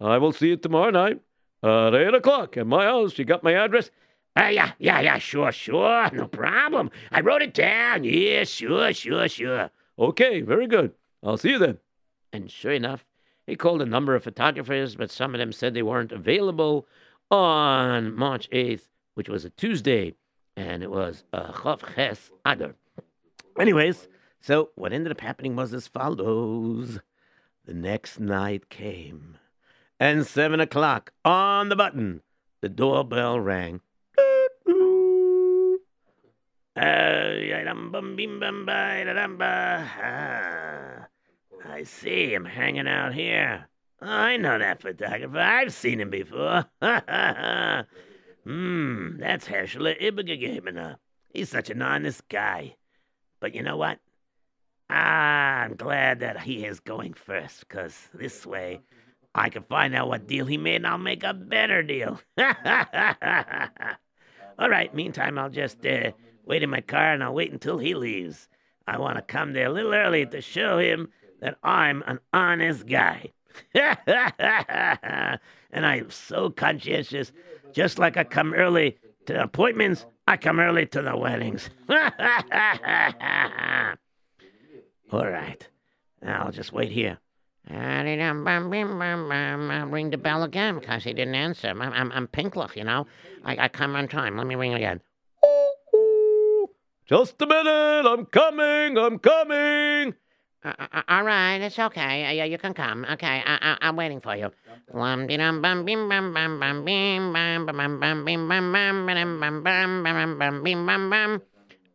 [0.00, 1.20] I will see you tomorrow night
[1.62, 3.18] at 8 o'clock at my house.
[3.18, 3.90] You got my address?
[4.38, 6.90] Uh, yeah, yeah, yeah, sure, sure, no problem.
[7.10, 8.04] I wrote it down.
[8.04, 9.70] Yeah, sure, sure, sure.
[9.98, 10.92] Okay, very good.
[11.24, 11.78] I'll see you then.
[12.32, 13.04] And sure enough,
[13.46, 16.86] he called a number of photographers, but some of them said they weren't available
[17.30, 20.14] on March 8th, which was a Tuesday,
[20.56, 22.74] and it was a Chav Ches Adar.
[23.58, 24.08] Anyways,
[24.40, 27.00] so what ended up happening was as follows.
[27.64, 29.36] The next night came,
[30.00, 32.22] and seven o'clock on the button,
[32.60, 33.80] the doorbell rang.
[41.68, 43.68] I see him hanging out here.
[44.00, 45.38] I know that photographer.
[45.38, 46.64] I've seen him before.
[48.44, 50.96] Hmm, that's Herschel Ibergegebener.
[51.34, 52.76] He's such an honest guy.
[53.40, 53.98] But you know what?
[54.90, 58.80] Ah, I'm glad that he is going first, because this way
[59.34, 62.20] I can find out what deal he made and I'll make a better deal.
[64.58, 66.12] All right, meantime, I'll just uh,
[66.46, 68.48] wait in my car and I'll wait until he leaves.
[68.86, 71.08] I want to come there a little early to show him
[71.40, 73.30] that I'm an honest guy.
[73.74, 73.98] and
[75.86, 77.32] I am so conscientious.
[77.72, 81.68] Just like I come early to appointments, I come early to the weddings.
[85.12, 85.66] All right.
[86.26, 87.18] I'll just wait here.
[89.70, 91.68] I'll ring the bell again because he didn't answer.
[91.68, 93.06] I'm, I'm, I'm Pinklock, you know.
[93.44, 94.36] I, I come on time.
[94.36, 95.00] Let me ring again.
[97.06, 98.06] Just a minute.
[98.06, 98.98] I'm coming.
[98.98, 100.14] I'm coming.
[100.64, 102.26] Uh, uh, all right, it's okay.
[102.26, 103.06] Uh, yeah, you can come.
[103.12, 104.50] Okay, I, I, I'm waiting for you.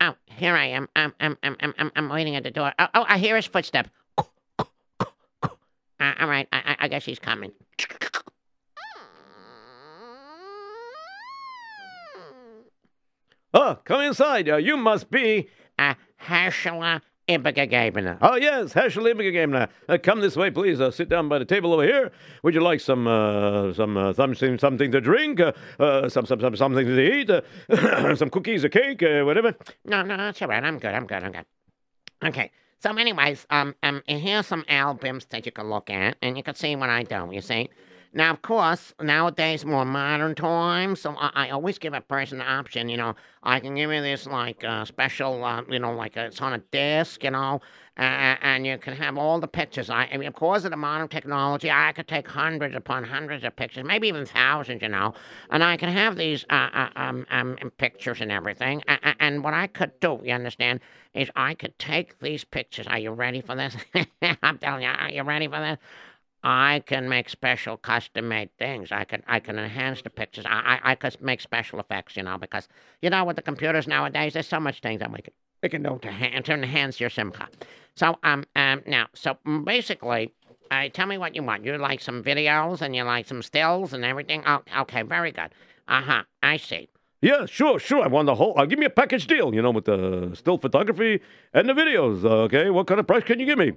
[0.02, 0.90] Oh, here I am.
[0.96, 2.74] I'm I'm I'm I'm I'm waiting at the door.
[2.78, 3.90] Oh, oh I hear his footstep.
[4.18, 7.52] Uh, all right, I, I I guess he's coming.
[13.54, 14.50] Oh, come inside.
[14.50, 15.48] Uh, you must be.
[15.78, 16.82] Uh, Herschel
[18.22, 19.70] Oh, yes, Herschel Ibergegebener.
[19.88, 20.82] Uh, come this way, please.
[20.82, 22.12] Uh, sit down by the table over here.
[22.44, 25.40] Would you like some uh, some uh, something something to drink?
[25.40, 27.30] Uh, uh, some, some some something to eat?
[27.30, 29.56] Uh, some cookies, a cake, uh, whatever.
[29.86, 30.64] No, no, that's all right.
[30.64, 30.94] I'm good.
[30.94, 31.24] I'm good.
[31.24, 31.46] I'm good.
[32.26, 32.52] Okay.
[32.82, 36.56] So, anyways, um, um, here's some albums that you can look at, and you can
[36.56, 37.30] see what I do.
[37.32, 37.70] You see.
[38.16, 42.46] Now, of course, nowadays more modern times, so I, I always give a person the
[42.46, 42.88] option.
[42.88, 46.22] You know, I can give you this like uh, special, uh, you know, like uh
[46.22, 47.60] it's on a disc, you know,
[47.98, 49.90] uh, and you can have all the pictures.
[49.90, 53.44] I, I mean, of course, of the modern technology, I could take hundreds upon hundreds
[53.44, 55.14] of pictures, maybe even thousands, you know,
[55.50, 58.84] and I can have these uh, uh, um, um, pictures and everything.
[58.88, 60.82] A- and what I could do, you understand,
[61.16, 62.86] is I could take these pictures.
[62.88, 63.76] Are you ready for this?
[64.44, 65.78] I'm telling you, are you ready for this?
[66.44, 68.92] I can make special custom made things.
[68.92, 70.46] I can I can enhance the pictures.
[70.48, 72.68] I, I I make special effects, you know, because
[73.02, 75.84] you know with the computers nowadays, there's so much things that we can we can
[75.84, 77.48] do to, ha- to enhance your Simcha.
[77.96, 80.34] So um um now so basically,
[80.70, 81.64] uh, tell me what you want.
[81.64, 84.44] You like some videos and you like some stills and everything.
[84.46, 85.52] Oh, okay, very good.
[85.88, 86.24] Uh huh.
[86.42, 86.90] I see.
[87.22, 88.04] Yeah, sure, sure.
[88.04, 88.54] I want the whole.
[88.60, 91.22] Uh, give me a package deal, you know, with the still photography
[91.54, 92.26] and the videos.
[92.26, 93.72] Uh, okay, what kind of price can you give me?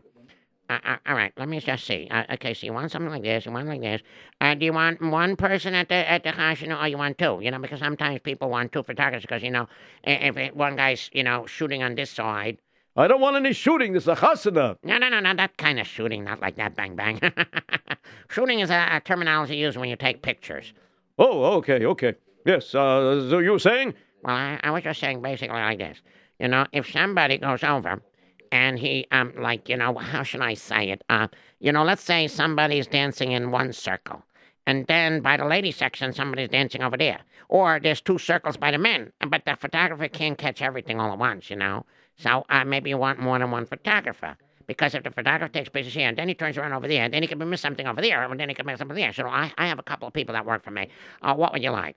[0.68, 2.08] Uh, uh, all right, let me just see.
[2.10, 4.02] Uh, okay, so you want something like this, you want like this.
[4.40, 6.98] Uh, do you want one person at the at the house, you know, or you
[6.98, 7.38] want two?
[7.40, 9.68] You know, because sometimes people want two photographers because you know,
[10.02, 12.58] if it, one guy's you know shooting on this side.
[12.96, 13.92] I don't want any shooting.
[13.92, 14.78] This is a chasana.
[14.82, 17.20] No, no, no, no, that kind of shooting, not like that, bang bang.
[18.30, 20.72] shooting is a, a terminology used when you take pictures.
[21.18, 22.14] Oh, okay, okay.
[22.44, 22.74] Yes.
[22.74, 23.94] Uh, so you were saying?
[24.22, 26.00] Well, I, I was just saying basically like this.
[26.40, 28.02] You know, if somebody goes over
[28.56, 31.04] and he, um, like, you know, how should I say it?
[31.10, 31.28] Uh,
[31.60, 34.24] you know, let's say somebody's dancing in one circle.
[34.66, 37.20] And then by the lady section, somebody's dancing over there.
[37.48, 39.12] Or there's two circles by the men.
[39.28, 41.84] But the photographer can't catch everything all at once, you know?
[42.16, 44.38] So uh, maybe you want more than one photographer.
[44.66, 47.12] Because if the photographer takes pictures here and then he turns around over there, and
[47.12, 49.12] then he could miss something over there, and then he could miss something there.
[49.12, 50.88] So I, I have a couple of people that work for me.
[51.22, 51.96] Uh, what would you like?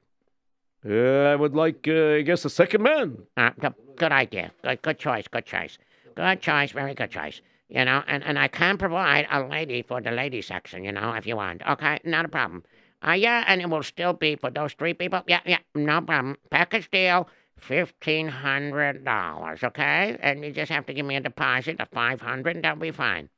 [0.86, 3.18] Uh, I would like, uh, I guess, a second man.
[3.38, 4.52] Uh, good, good idea.
[4.62, 5.28] Good, good choice.
[5.28, 5.78] Good choice.
[6.20, 6.72] Good choice.
[6.74, 7.42] Very good choice.
[7.70, 10.84] You know, and, and I can provide a lady for the lady section.
[10.84, 11.62] You know, if you want.
[11.66, 12.64] Okay, not a problem.
[13.08, 15.22] Uh, yeah, and it will still be for those three people.
[15.28, 16.36] Yeah, yeah, no problem.
[16.52, 17.30] Package deal.
[17.58, 20.18] Fifteen hundred dollars, okay?
[20.22, 22.92] And you just have to give me a deposit of five hundred, and that'll be
[22.92, 23.30] fine.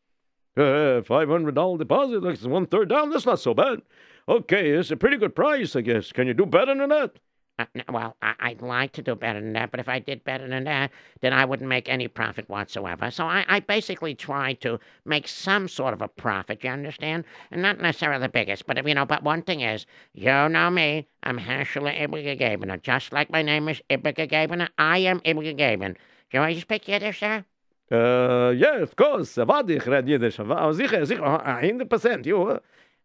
[0.58, 2.24] Uh, five hundred dollar deposit.
[2.24, 3.12] Like it's one third down.
[3.12, 3.82] That's not so bad.
[4.28, 6.12] Okay, it's a pretty good price, I guess.
[6.12, 7.20] Can you do better than that?
[7.62, 10.48] Uh, well, I- I'd like to do better than that, but if I did better
[10.48, 13.12] than that, then I wouldn't make any profit whatsoever.
[13.12, 17.26] So I, I basically try to make some sort of a profit, you understand?
[17.52, 21.08] And not necessarily the biggest, but, you know, but one thing is, you know me,
[21.24, 22.82] I'm Herschel Ibigagaben.
[22.82, 25.96] Just like my name is Ibigagaben, I am Ibigagaben.
[26.32, 27.46] Do I speak Yiddish, sir?
[27.92, 29.36] Uh, yeah, of course.
[29.36, 30.38] Avadi, red Yiddish.
[30.38, 32.26] Sicher, a hundred percent.
[32.26, 32.60] You,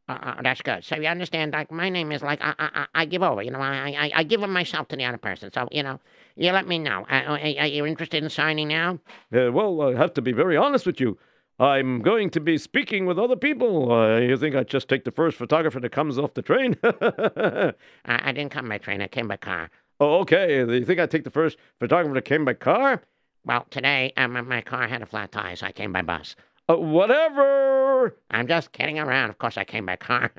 [0.08, 0.84] uh, Uh, uh, that's good.
[0.84, 3.50] So you understand, like, my name is like, I, I, I- I give over, you
[3.50, 5.50] know, I, I, I give of myself to the other person.
[5.52, 5.98] So, you know,
[6.36, 7.04] you let me know.
[7.10, 8.98] Uh, are, are you interested in signing now?
[9.34, 11.18] uh, well, I have to be very honest with you.
[11.58, 13.90] I'm going to be speaking with other people.
[13.90, 16.76] Uh, you think I'd just take the first photographer that comes off the train?
[16.84, 17.72] Uh,
[18.04, 19.00] I didn't come by train.
[19.00, 19.70] I came by car.
[20.00, 20.58] oh, okay.
[20.58, 23.02] You think I'd take the first photographer that came by car?
[23.44, 26.36] Well, today um, my- my car had a flat tire, so I came by bus.
[26.68, 28.16] Uh, whatever.
[28.30, 29.30] I'm just kidding around.
[29.30, 30.32] Of course, I came by car.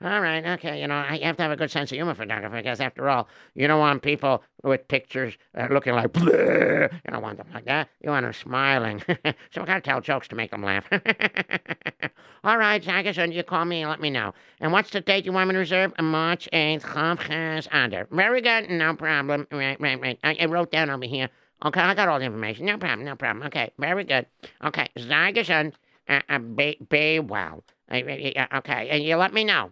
[0.00, 0.80] all right, okay.
[0.80, 3.28] You know, I have to have a good sense of humor, photographer, because after all,
[3.54, 7.64] you don't want people with pictures uh, looking like, "Bleh." you don't want them like
[7.64, 7.88] that.
[8.00, 9.02] You want them smiling.
[9.08, 10.86] so we got to tell jokes to make them laugh.
[12.44, 14.32] all right, Zagerson, you call me and let me know.
[14.60, 15.92] And what's the date you want me to reserve?
[15.98, 18.06] Uh, March 8th, Chav under.
[18.12, 19.48] Very good, no problem.
[19.50, 20.18] Right, right, right.
[20.22, 21.30] I, I wrote down over here.
[21.64, 22.66] Okay, I got all the information.
[22.66, 23.46] No problem, no problem.
[23.46, 24.26] Okay, very good.
[24.62, 25.72] Okay, Zygerson,
[26.08, 27.64] uh, uh, be, be well.
[27.90, 29.70] Uh, uh, okay, and you let me know.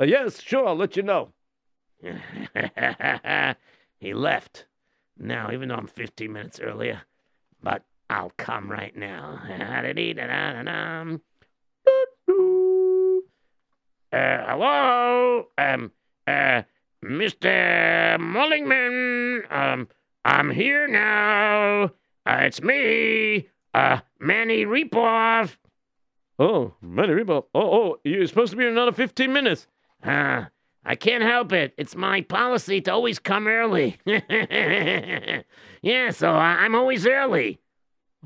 [0.00, 0.66] Uh, yes, sure.
[0.66, 1.28] I'll let you know.
[4.00, 4.64] he left.
[5.18, 7.02] Now, even though I'm 15 minutes earlier,
[7.62, 9.38] but I'll come right now.
[14.12, 15.92] Uh, hello, um,
[16.26, 16.62] uh,
[17.04, 18.18] Mr.
[18.18, 19.52] Mullingman.
[19.52, 19.88] Um,
[20.24, 21.84] I'm here now.
[22.26, 25.56] Uh, it's me, uh, Manny Repoff.
[26.38, 27.44] Oh, Manny Rebo.
[27.54, 29.66] Oh, oh, you're supposed to be in another 15 minutes.
[30.02, 30.44] Uh,
[30.84, 31.74] I can't help it.
[31.76, 33.98] It's my policy to always come early.
[34.06, 35.42] yeah,
[36.10, 37.60] so I- I'm always early.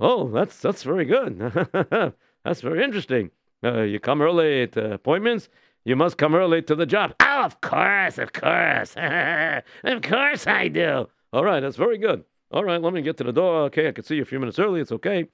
[0.00, 1.38] Oh, that's that's very good.
[2.44, 3.30] that's very interesting.
[3.64, 5.48] Uh, you come early to appointments.
[5.84, 7.14] You must come early to the job.
[7.20, 8.94] Oh, of course, of course.
[8.96, 11.08] of course I do.
[11.34, 12.22] All right, that's very good.
[12.52, 13.62] All right, let me get to the door.
[13.62, 14.80] Okay, I can see you a few minutes early.
[14.80, 15.26] It's okay.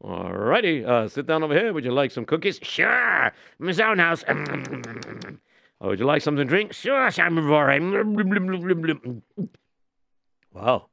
[0.00, 1.74] All righty, uh, sit down over here.
[1.74, 2.58] Would you like some cookies?
[2.62, 3.34] Sure.
[3.58, 4.24] Miss own house.
[5.80, 6.72] Or would you like something to drink?
[6.72, 7.80] sure, Simon Rory.
[10.54, 10.86] Wow,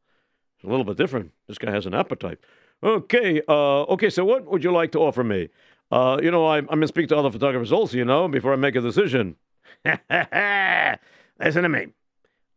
[0.56, 1.32] it's a little bit different.
[1.48, 2.40] This guy has an appetite.
[2.84, 4.10] Okay, uh, okay.
[4.10, 5.48] So what would you like to offer me?
[5.90, 7.96] Uh, you know, I'm, I'm gonna speak to other photographers also.
[7.96, 9.38] You know, before I make a decision.
[11.40, 11.88] Listen to me.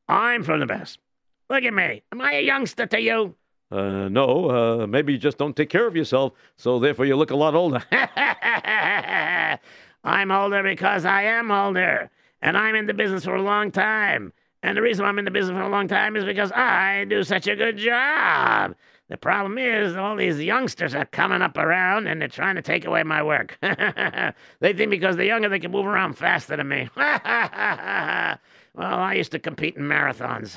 [0.09, 0.99] I'm from the best.
[1.49, 2.03] Look at me.
[2.13, 3.35] Am I a youngster to you?
[3.71, 7.31] Uh, no, uh, maybe you just don't take care of yourself, so therefore you look
[7.31, 7.83] a lot older.
[10.03, 12.11] I'm older because I am older,
[12.43, 14.33] and I'm in the business for a long time.
[14.63, 17.23] And the reason I'm in the business for a long time is because I do
[17.23, 18.75] such a good job.
[19.11, 22.85] The problem is, all these youngsters are coming up around and they're trying to take
[22.85, 23.59] away my work.
[23.61, 26.89] they think because they're younger, they can move around faster than me.
[26.97, 28.39] well,
[28.77, 30.55] I used to compete in marathons.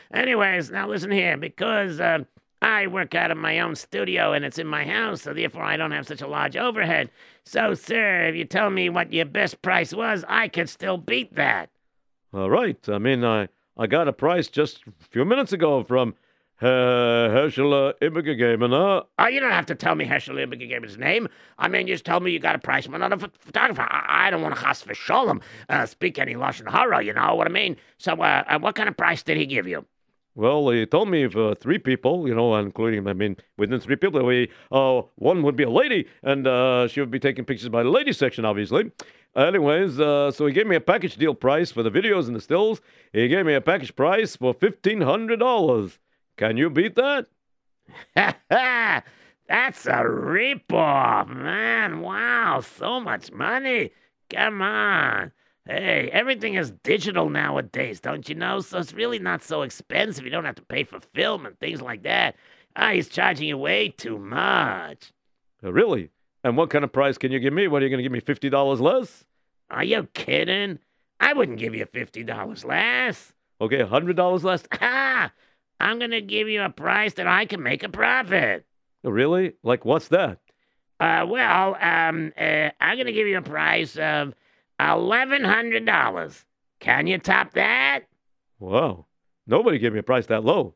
[0.14, 2.20] Anyways, now listen here, because uh,
[2.62, 5.76] I work out of my own studio and it's in my house, so therefore I
[5.76, 7.10] don't have such a large overhead.
[7.44, 11.34] So, sir, if you tell me what your best price was, I could still beat
[11.34, 11.68] that.
[12.32, 12.78] All right.
[12.88, 16.14] I mean, I, I got a price just a few minutes ago from
[16.60, 19.04] uh, Herschel uh, Ibergegaben, huh?
[19.18, 21.28] Oh, you don't have to tell me gave his name.
[21.58, 23.82] I mean, just tell me you got a price from another ph- photographer.
[23.82, 27.04] I, I don't want to chas v'sholem, uh, speak any lashon hara.
[27.04, 27.76] You know what I mean?
[27.98, 29.84] So, uh, uh, what kind of price did he give you?
[30.34, 34.24] Well, he told me for three people, you know, including, I mean, within three people,
[34.24, 37.82] we, uh, one would be a lady, and uh, she would be taking pictures by
[37.82, 38.92] the ladies section, obviously.
[39.34, 42.40] Anyways, uh, so he gave me a package deal price for the videos and the
[42.40, 42.80] stills.
[43.12, 45.98] He gave me a package price for $1,500.
[46.38, 47.26] Can you beat that?
[48.16, 49.02] Ha!
[49.48, 52.00] That's a ripoff, man.
[52.00, 53.90] Wow, so much money.
[54.30, 55.32] Come on.
[55.66, 58.60] Hey, everything is digital nowadays, don't you know?
[58.60, 60.24] So it's really not so expensive.
[60.24, 62.36] You don't have to pay for film and things like that.
[62.76, 65.12] Ah, he's charging you way too much.
[65.64, 66.10] Uh, really?
[66.44, 67.66] And what kind of price can you give me?
[67.66, 68.20] What are you going to give me?
[68.20, 69.24] $50 less?
[69.70, 70.78] Are you kidding?
[71.18, 73.32] I wouldn't give you $50 less.
[73.60, 74.62] Okay, $100 less?
[74.80, 75.32] Ah,
[75.80, 78.66] I'm going to give you a price that I can make a profit.
[79.04, 79.54] Really?
[79.62, 80.38] Like, what's that?
[81.00, 84.34] Uh, well, um, uh, I'm going to give you a price of
[84.80, 86.44] $1,100.
[86.80, 88.00] Can you top that?
[88.58, 89.06] Wow.
[89.46, 90.74] Nobody gave me a price that low.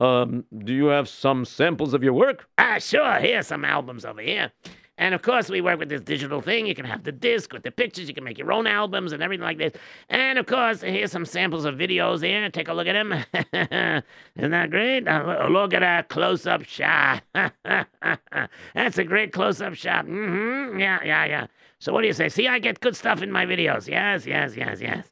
[0.00, 2.48] Um, do you have some samples of your work?
[2.58, 3.14] Ah, sure.
[3.14, 4.52] Here's some albums over here.
[4.96, 6.66] And of course, we work with this digital thing.
[6.66, 8.06] You can have the disc with the pictures.
[8.06, 9.72] You can make your own albums and everything like this.
[10.08, 12.48] And of course, here's some samples of videos here.
[12.50, 13.12] Take a look at them.
[14.36, 15.08] Isn't that great?
[15.08, 17.22] Uh, look at that close up shot.
[17.34, 20.06] That's a great close up shot.
[20.06, 20.78] Mm-hmm.
[20.78, 21.46] Yeah, yeah, yeah.
[21.80, 22.28] So, what do you say?
[22.28, 23.88] See, I get good stuff in my videos.
[23.88, 25.10] Yes, yes, yes, yes.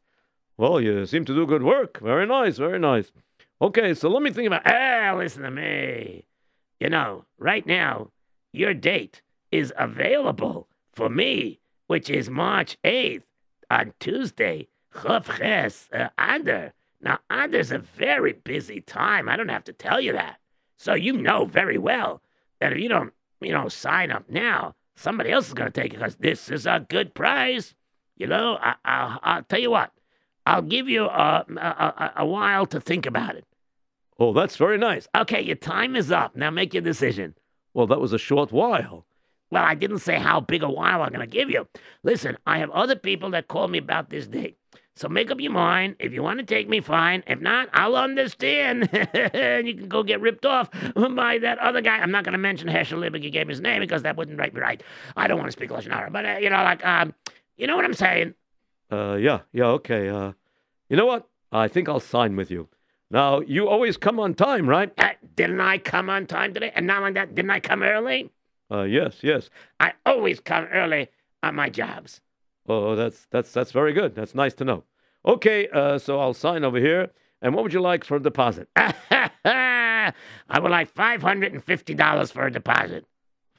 [0.56, 1.98] Well, you seem to do good work.
[2.00, 3.10] Very nice, very nice.
[3.60, 4.62] Okay, so let me think about.
[4.64, 6.24] Ah, listen to me.
[6.78, 8.10] You know, right now,
[8.52, 13.22] your date is available for me, which is March 8th
[13.70, 16.72] on Tuesday, Ches uh, Adar.
[17.00, 19.28] Now, Adar's a very busy time.
[19.28, 20.38] I don't have to tell you that.
[20.76, 22.22] So you know very well
[22.60, 25.92] that if you don't, you know, sign up now, somebody else is going to take
[25.92, 27.74] it because this is a good price.
[28.16, 29.92] You know, I, I, I'll tell you what.
[30.44, 33.44] I'll give you a, a, a, a while to think about it.
[34.18, 35.08] Oh, that's very nice.
[35.14, 36.36] Okay, your time is up.
[36.36, 37.34] Now make your decision.
[37.74, 39.06] Well, that was a short while.
[39.52, 41.68] Well, I didn't say how big a while I'm going to give you.
[42.02, 44.56] Listen, I have other people that call me about this date.
[44.96, 45.96] So make up your mind.
[45.98, 47.22] If you want to take me, fine.
[47.26, 48.88] If not, I'll understand.
[49.12, 51.98] and you can go get ripped off by that other guy.
[51.98, 53.30] I'm not going to mention Herschel Liebig.
[53.30, 54.82] gave his name because that wouldn't be right.
[55.18, 56.10] I don't want to speak Lashon Hara.
[56.10, 57.12] But, uh, you know, like, um,
[57.58, 58.32] you know what I'm saying?
[58.90, 60.08] Uh, yeah, yeah, okay.
[60.08, 60.32] Uh,
[60.88, 61.28] you know what?
[61.52, 62.68] I think I'll sign with you.
[63.10, 64.90] Now, you always come on time, right?
[64.96, 66.72] Uh, didn't I come on time today?
[66.74, 68.30] And not like that, didn't I come early?
[68.72, 69.50] Uh, yes, yes.
[69.80, 71.08] I always come early
[71.42, 72.20] on my jobs.
[72.68, 74.14] Oh, that's that's that's very good.
[74.14, 74.84] That's nice to know.
[75.26, 77.10] Okay, uh, so I'll sign over here.
[77.42, 78.68] And what would you like for a deposit?
[78.76, 80.12] I
[80.60, 83.04] would like $550 for a deposit.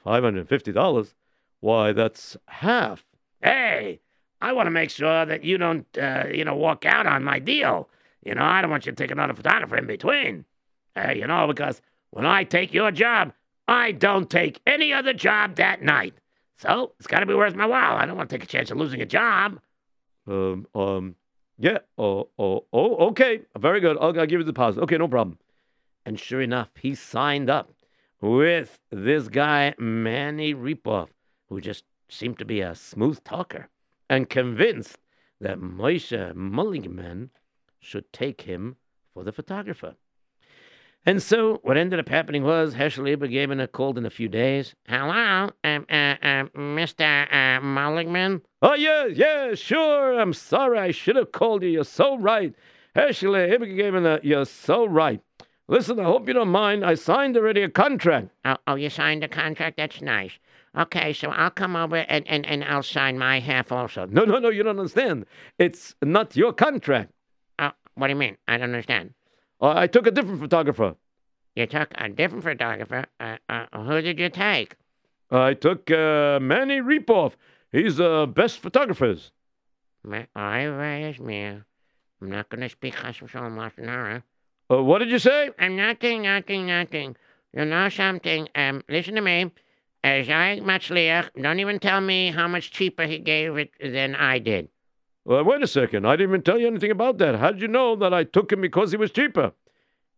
[0.03, 1.13] Five hundred fifty dollars.
[1.59, 3.05] Why, that's half.
[3.41, 3.99] Hey,
[4.41, 7.39] I want to make sure that you don't, uh, you know, walk out on my
[7.39, 7.89] deal.
[8.25, 10.45] You know, I don't want you to take another photographer in between.
[10.95, 13.33] Uh, you know, because when I take your job,
[13.67, 16.13] I don't take any other job that night.
[16.57, 17.95] So it's got to be worth my while.
[17.95, 19.59] I don't want to take a chance of losing a job.
[20.27, 21.15] Um, um,
[21.57, 21.79] yeah.
[21.97, 22.95] Oh, oh, oh.
[23.09, 23.41] Okay.
[23.57, 23.97] Very good.
[23.97, 24.81] I'll, I'll give you the deposit.
[24.81, 25.39] Okay, no problem.
[26.05, 27.73] And sure enough, he signed up
[28.21, 31.09] with this guy Manny Ripoff,
[31.49, 33.69] who just seemed to be a smooth talker,
[34.09, 34.99] and convinced
[35.41, 37.31] that Moshe Mulligan
[37.79, 38.77] should take him
[39.13, 39.95] for the photographer.
[41.05, 44.73] And so what ended up happening was Herschel a called in a few days.
[44.87, 47.33] Hello, um, uh, uh, Mr.
[47.33, 48.41] Uh, Mulligman?
[48.61, 50.17] Oh, yes, yes, sure.
[50.17, 50.79] I'm sorry.
[50.79, 51.69] I should have called you.
[51.69, 52.53] You're so right.
[52.95, 55.19] Herschel a, you're so right.
[55.67, 56.85] Listen, I hope you don't mind.
[56.85, 58.29] I signed already a contract.
[58.45, 59.77] Oh, oh, you signed a contract?
[59.77, 60.31] That's nice.
[60.77, 64.05] Okay, so I'll come over and, and, and I'll sign my half also.
[64.05, 65.25] No, no, no, you don't understand.
[65.59, 67.11] It's not your contract.
[67.59, 68.37] Oh, what do you mean?
[68.47, 69.13] I don't understand.
[69.63, 70.95] Uh, I took a different photographer.
[71.55, 73.05] You took a different photographer.
[73.17, 74.75] Uh, uh, who did you take?
[75.31, 77.33] I took uh, Manny Repoff.
[77.71, 79.31] He's the best photographers.
[80.35, 81.45] I raised me.
[81.45, 84.23] I'm not going to speak lashon hara.
[84.69, 85.51] Uh, what did you say?
[85.57, 87.15] I'm nothing, nothing, nothing.
[87.53, 88.49] You know something?
[88.55, 89.49] Um, listen to me.
[90.03, 94.39] As I Matzliach, don't even tell me how much cheaper he gave it than I
[94.39, 94.67] did.
[95.29, 96.05] Uh, wait a second.
[96.05, 97.35] I didn't even tell you anything about that.
[97.35, 99.53] How did you know that I took him because he was cheaper?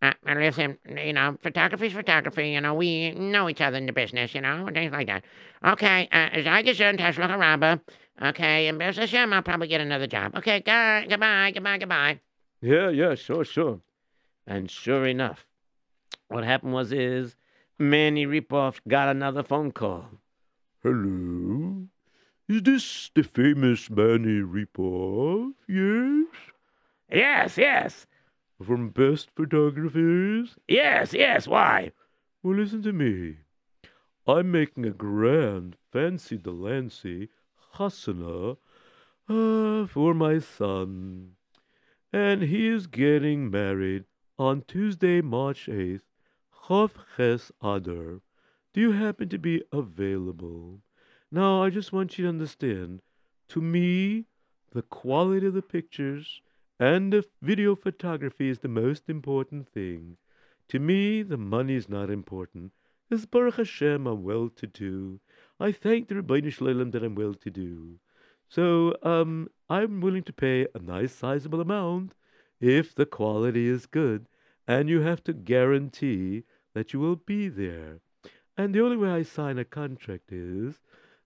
[0.02, 2.50] Uh, and listen, you know, photography's photography.
[2.50, 5.24] You know, we know each other in the business, you know, things like that.
[5.66, 7.82] Okay, uh, as I gesund, Tesla Rabba.
[8.22, 10.36] Okay, and Bez Hashem, I'll probably get another job.
[10.36, 12.20] Okay, go, goodbye, goodbye, goodbye.
[12.62, 13.82] Yeah, yeah, sure, sure.
[14.48, 15.46] And sure enough,
[16.30, 17.36] what happened was is
[17.78, 20.06] Manny Ripoff got another phone call.
[20.82, 21.88] Hello?
[22.48, 25.54] Is this the famous Manny Repoff?
[25.68, 26.28] Yes?
[27.12, 28.08] Yes, yes,
[28.64, 30.56] From Best Photographers?
[30.68, 31.48] yes, yes.
[31.48, 31.92] Why?
[32.44, 33.38] Well, listen to me.
[34.28, 37.30] I'm making a grand, fancy Delancey
[37.76, 38.58] Hasana
[39.30, 41.32] uh, for my son.
[42.14, 44.06] And he is getting married
[44.38, 46.02] on Tuesday, March 8th,
[46.66, 48.22] Chav Ches Adar.
[48.74, 50.82] Do you happen to be available?
[51.32, 53.02] Now, I just want you to understand,
[53.50, 54.26] to me,
[54.72, 56.42] the quality of the pictures
[56.80, 60.18] and the video photography is the most important thing.
[60.70, 62.72] To me, the money is not important.
[63.10, 65.20] Because Baruch Hashem, I'm well to do.
[65.60, 68.00] I thank the Ribono Shel Olam that I'm well to do.
[68.50, 72.14] So, um, I'm willing to pay a nice sizable amount
[72.60, 74.28] if the quality is good,
[74.68, 78.00] and you have to guarantee that you will be there.
[78.58, 80.80] And the only way I sign a contract is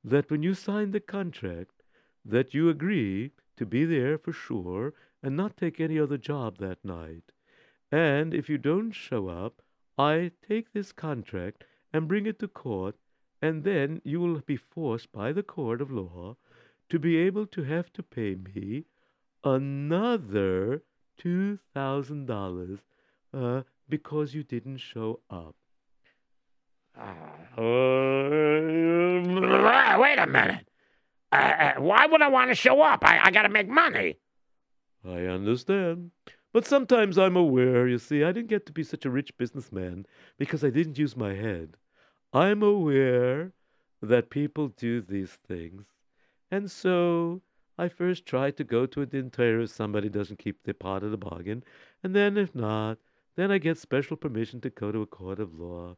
[0.04, 1.84] that when you sign the contract,
[2.26, 6.84] that you agree to be there for sure and not take any other job that
[6.84, 7.32] night.
[7.92, 9.62] And if you don't show up,
[9.98, 12.96] I take this contract and bring it to court,
[13.42, 16.38] and then you will be forced by the court of law
[16.90, 18.86] to be able to have to pay me
[19.44, 20.84] another
[21.18, 22.80] two thousand dollars
[23.34, 25.56] uh, because you didn't show up.
[27.00, 27.62] Uh,
[30.00, 30.68] wait a minute.
[31.32, 33.04] Uh, uh, why would I want to show up?
[33.04, 34.18] I, I got to make money.
[35.06, 36.12] I understand.
[36.52, 40.08] But sometimes I'm aware, you see, I didn't get to be such a rich businessman
[40.38, 41.78] because I didn't use my head.
[42.34, 43.54] I'm aware
[44.02, 45.86] that people do these things.
[46.50, 47.42] And so
[47.78, 51.04] I first try to go to a din Torah if somebody doesn't keep their part
[51.04, 51.64] of the bargain.
[52.04, 52.98] And then if not,
[53.36, 55.96] then I get special permission to go to a court of law.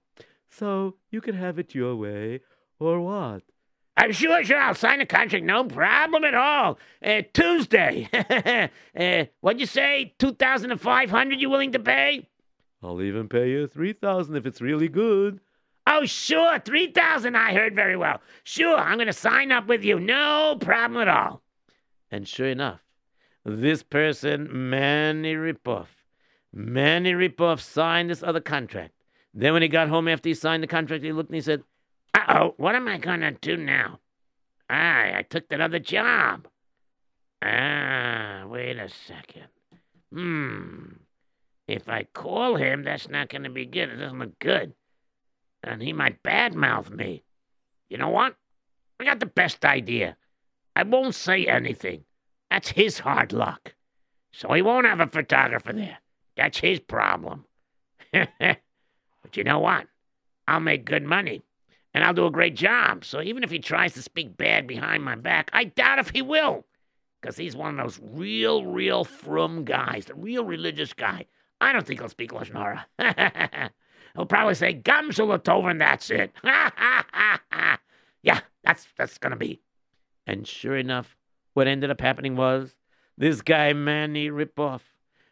[0.51, 2.41] So you can have it your way,
[2.79, 3.43] or what?
[3.97, 4.57] I'm sure, sure.
[4.57, 5.45] I'll sign the contract.
[5.45, 6.77] No problem at all.
[7.03, 8.09] Uh, Tuesday.
[8.99, 10.13] uh, what'd you say?
[10.17, 11.41] Two thousand and five hundred.
[11.41, 12.27] You willing to pay?
[12.83, 15.39] I'll even pay you three thousand if it's really good.
[15.87, 16.59] Oh, sure.
[16.59, 17.35] Three thousand.
[17.35, 18.21] I heard very well.
[18.43, 18.77] Sure.
[18.77, 19.99] I'm going to sign up with you.
[19.99, 21.41] No problem at all.
[22.09, 22.81] And sure enough,
[23.45, 25.87] this person, Manny Ripoff,
[26.53, 28.93] Manny Ripoff signed this other contract.
[29.33, 31.63] Then when he got home after he signed the contract, he looked and he said,
[32.13, 32.53] Uh oh.
[32.57, 33.99] What am I going to do now?
[34.69, 36.47] Ah, I took that other job.
[37.41, 39.47] Ah, wait a second.
[40.13, 40.93] Hmm.
[41.67, 43.89] If I call him, that's not going to be good.
[43.89, 44.73] It doesn't look good.
[45.63, 47.23] And he might badmouth me.
[47.89, 48.35] You know what?
[48.99, 50.17] I got the best idea.
[50.75, 52.03] I won't say anything.
[52.49, 53.73] That's his hard luck.
[54.33, 55.99] So he won't have a photographer there.
[56.35, 57.45] That's his problem.
[59.21, 59.87] but you know what?
[60.47, 61.43] I'll make good money.
[61.93, 63.03] And I'll do a great job.
[63.03, 66.21] So even if he tries to speak bad behind my back, I doubt if he
[66.21, 66.65] will.
[67.21, 71.25] Because he's one of those real, real frum guys, the real religious guy.
[71.59, 72.85] I don't think he'll speak Lashon Hara.
[74.15, 76.31] he'll probably say Gamshul Tov and that's it.
[78.23, 79.61] yeah, that's that's gonna be.
[80.25, 81.15] and sure enough,
[81.53, 82.73] what ended up happening was
[83.17, 84.81] this guy, Manny Ripoff,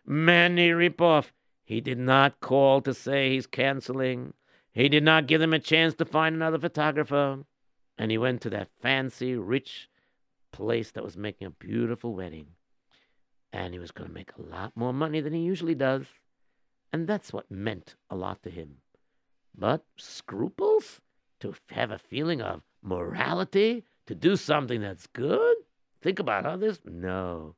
[0.06, 1.32] Manny Ripoff,
[1.70, 4.34] he did not call to say he's canceling.
[4.72, 7.44] He did not give them a chance to find another photographer.
[7.96, 9.88] And he went to that fancy, rich
[10.52, 12.48] place that was making a beautiful wedding.
[13.54, 16.08] And he was going to make a lot more money than he usually does.
[16.92, 18.78] And that's what meant a lot to him.
[19.56, 21.02] But scruples?
[21.42, 23.86] To have a feeling of morality?
[24.08, 25.58] To do something that's good?
[26.02, 26.80] Think about others?
[26.84, 27.54] No.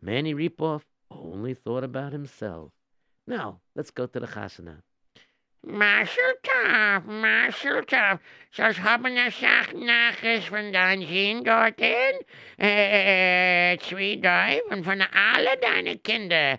[0.00, 2.70] Manny Ripoff only thought about himself.
[3.28, 4.76] Now, let's go to the chasana.
[5.62, 8.18] Mazel Tov, Mazel Tov,
[8.50, 12.24] zoals hebben een zacht nachts vandaan zien dorthin.
[12.56, 16.58] Eh, twee duiven van alle deine kinderen.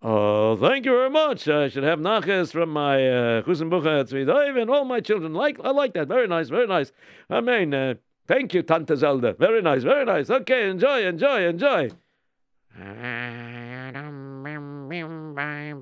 [0.00, 1.48] Oh, thank you very much.
[1.48, 5.34] I should have nachas from my uh, Chusenbucha Tzvidoiv and all my children.
[5.34, 6.08] Like, I like that.
[6.08, 6.92] Very nice, very nice.
[7.28, 7.94] I mean, uh,
[8.26, 9.34] thank you, Tante Zelda.
[9.38, 10.30] Very nice, very nice.
[10.30, 11.90] Okay, enjoy, enjoy, enjoy.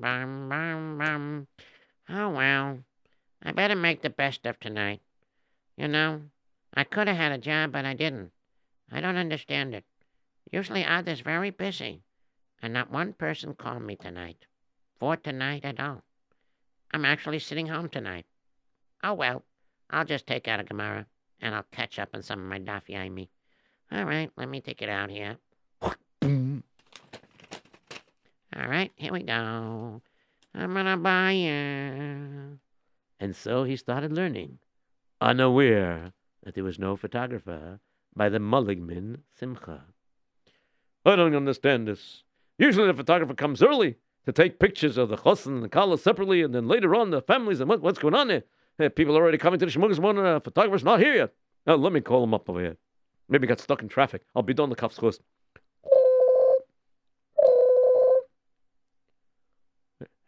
[0.07, 1.45] Oh,
[2.29, 2.79] well,
[3.41, 5.01] I better make the best of tonight.
[5.77, 6.21] You know,
[6.75, 8.31] I could have had a job, but I didn't.
[8.91, 9.83] I don't understand it.
[10.51, 12.03] Usually others very busy,
[12.61, 14.45] and not one person called me tonight.
[14.99, 16.03] For tonight at all.
[16.91, 18.27] I'm actually sitting home tonight.
[19.03, 19.43] Oh, well,
[19.89, 21.07] I'll just take out a Gemara,
[21.41, 23.29] and I'll catch up on some of my Daf Yomi.
[23.91, 25.37] All right, let me take it out here.
[28.57, 30.01] All right, here we go.
[30.53, 32.59] I'm gonna buy you.
[33.19, 34.59] And so he started learning,
[35.19, 37.79] unaware that there was no photographer
[38.15, 39.83] by the Mulligman Simcha.
[41.05, 42.23] I don't understand this.
[42.57, 46.41] Usually the photographer comes early to take pictures of the chosn and the kala separately,
[46.41, 48.43] and then later on the families and what, what's going on there.
[48.77, 51.33] Hey, people are already coming to the shmugas one, uh, photographer's not here yet.
[51.67, 52.77] Now, let me call him up over here.
[53.27, 54.21] Maybe he got stuck in traffic.
[54.35, 55.21] I'll be done the cuffs first.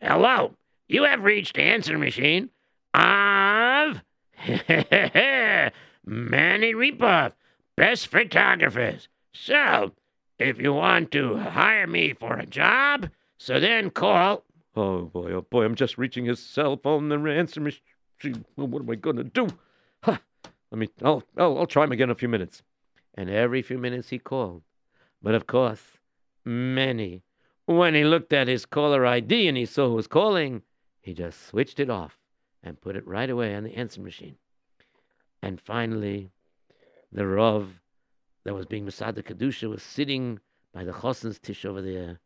[0.02, 0.54] Hello,
[0.88, 2.52] you have reached the answer machine
[2.94, 4.02] of
[6.06, 7.34] Manny Repoff,
[7.76, 9.08] best photographers.
[9.34, 9.94] So,
[10.38, 14.44] if you want to hire me for a job, so then call.
[14.76, 18.46] Oh boy, oh boy, I'm just reaching his cell phone the answer machine.
[18.56, 19.48] What am I gonna do?
[20.04, 20.18] Huh.
[20.72, 20.90] Let me.
[21.04, 21.58] I'll, I'll.
[21.58, 22.62] I'll try him again in a few minutes.
[23.16, 24.62] And every few minutes he called.
[25.24, 25.82] But of course,
[26.46, 27.24] Manny,
[27.68, 30.62] when he looked at his caller ID and he saw who was calling,
[31.02, 32.18] he just switched it off
[32.64, 34.38] and put it right away on the answer machine.
[35.42, 36.32] And finally,
[37.12, 37.82] the Rav
[38.46, 40.40] that was being mesader kiddushin was sitting
[40.74, 42.20] by the Chossen's tish over there,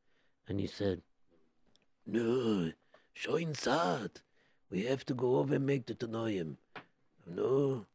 [0.47, 1.01] and he said,
[2.05, 2.71] No,
[3.13, 4.11] shoin sad.
[4.69, 6.57] We have to go over and make the Tanoim.
[7.25, 7.85] No,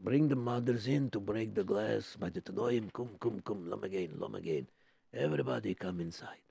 [0.00, 2.92] bring the mothers in to break the glass by the Tanoim.
[2.92, 4.66] Come, come, come, lom again, lom again.
[5.14, 6.49] Everybody come inside.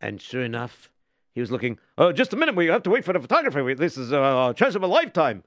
[0.00, 0.90] And sure enough,
[1.34, 1.78] He was looking.
[1.98, 2.56] Oh, just a minute.
[2.56, 3.74] We have to wait for the photographer.
[3.74, 5.44] This is a chance of a lifetime.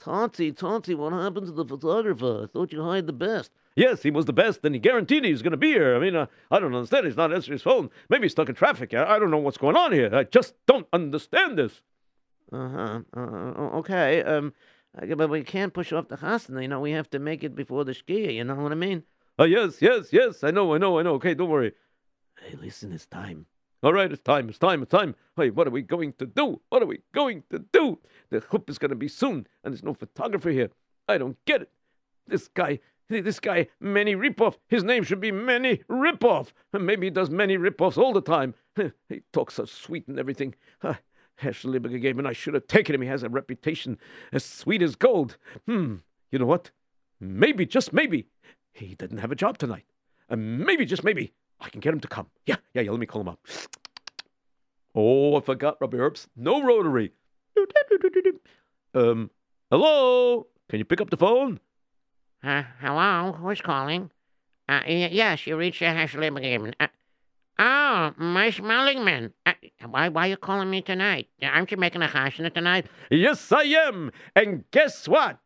[0.00, 2.42] Tonti, Tonti, what happened to the photographer?
[2.44, 3.50] I thought you hired the best.
[3.74, 5.94] Yes, he was the best, and he guaranteed he was going to be here.
[5.96, 7.06] I mean, uh, I don't understand.
[7.06, 7.90] He's not answering his phone.
[8.08, 8.94] Maybe he's stuck in traffic.
[8.94, 10.08] I, I don't know what's going on here.
[10.14, 11.80] I just don't understand this.
[12.52, 13.00] Uh-huh.
[13.16, 14.22] Uh, okay.
[14.22, 14.52] Um,
[14.98, 16.62] I- but we can't push off the chasna.
[16.62, 18.34] You know, we have to make it before the shkia.
[18.34, 19.02] You know what I mean?
[19.38, 20.42] Uh, yes, yes, yes.
[20.42, 21.14] I know, I know, I know.
[21.14, 21.72] Okay, don't worry.
[22.40, 23.46] Hey, listen, it's time.
[23.80, 25.14] All right, it's time, it's time, it's time.
[25.36, 26.60] Hey, what are we going to do?
[26.68, 28.00] What are we going to do?
[28.28, 30.70] The hoop is going to be soon, and there's no photographer here.
[31.08, 31.70] I don't get it.
[32.26, 36.48] This guy, this guy, Manny Ripoff, his name should be Manny Ripoff.
[36.72, 38.54] Maybe he does many ripoffs all the time.
[39.08, 40.56] He talks so sweet and everything.
[40.82, 40.98] Ah,
[41.36, 43.02] Herr Schlibiger gave him, and I should have taken him.
[43.02, 43.98] He has a reputation
[44.32, 45.36] as sweet as gold.
[45.66, 45.96] Hmm,
[46.32, 46.72] you know what?
[47.20, 48.26] Maybe, just maybe,
[48.72, 49.84] he didn't have a job tonight.
[50.28, 52.26] And maybe, just maybe, I can get him to come.
[52.46, 53.40] Yeah, yeah, yeah, let me call him up.
[54.94, 56.26] Oh, I forgot, Rabbi Erps.
[56.36, 57.12] No rotary.
[58.94, 59.30] Um,
[59.70, 60.46] hello?
[60.68, 61.60] Can you pick up the phone?
[62.42, 64.10] Uh, hello, who's calling?
[64.68, 66.74] Uh, yes, you reached the hash Liebergeben.
[66.78, 66.86] Uh,
[67.58, 69.32] oh, my Schmelligman.
[69.46, 69.52] Uh,
[69.88, 71.28] why, why are you calling me tonight?
[71.42, 72.86] Aren't you making a chashna tonight?
[73.10, 74.12] Yes, I am.
[74.36, 75.38] And guess what?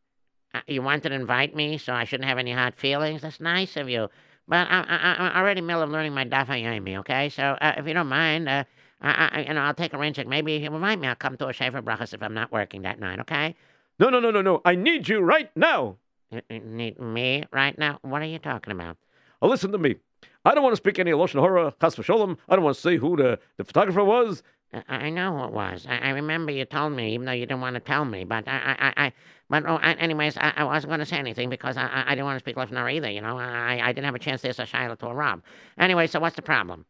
[0.55, 3.23] Uh, you wanted to invite me, so I shouldn't have any hard feelings.
[3.23, 4.09] That's nice of you.
[4.49, 7.29] But I, I, I'm already in the middle of learning my Daf Yomi, okay?
[7.29, 8.65] So uh, if you don't mind, uh,
[9.01, 10.27] I, I, you know, I'll take a check.
[10.27, 12.99] Maybe you remind me, I'll come to a Sheva Brachas if I'm not working that
[12.99, 13.55] night, okay?
[13.99, 14.61] No, no, no, no, no.
[14.65, 15.97] I need you right now.
[16.31, 17.99] You, you need me right now?
[18.03, 18.97] What are you talking about?
[19.41, 19.97] Oh, listen to me.
[20.45, 22.37] I don't want to speak any Lashon Hora, Chas v'sholem.
[22.49, 24.43] I don't want to say who the, the photographer was.
[24.73, 25.87] I, I know who it was.
[25.89, 28.25] I, I remember you told me, even though you didn't want to tell me.
[28.25, 29.13] But I, I, I,
[29.49, 32.37] but oh, anyways, I, I wasn't going to say anything because I, I, didn't want
[32.37, 33.11] to speak Lashon Hora either.
[33.11, 35.43] You know, I, I didn't have a chance to say shaila to a Rob.
[35.79, 36.87] Anyway, so what's the problem?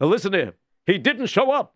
[0.00, 0.54] Now, listen here.
[0.86, 1.74] He didn't show up.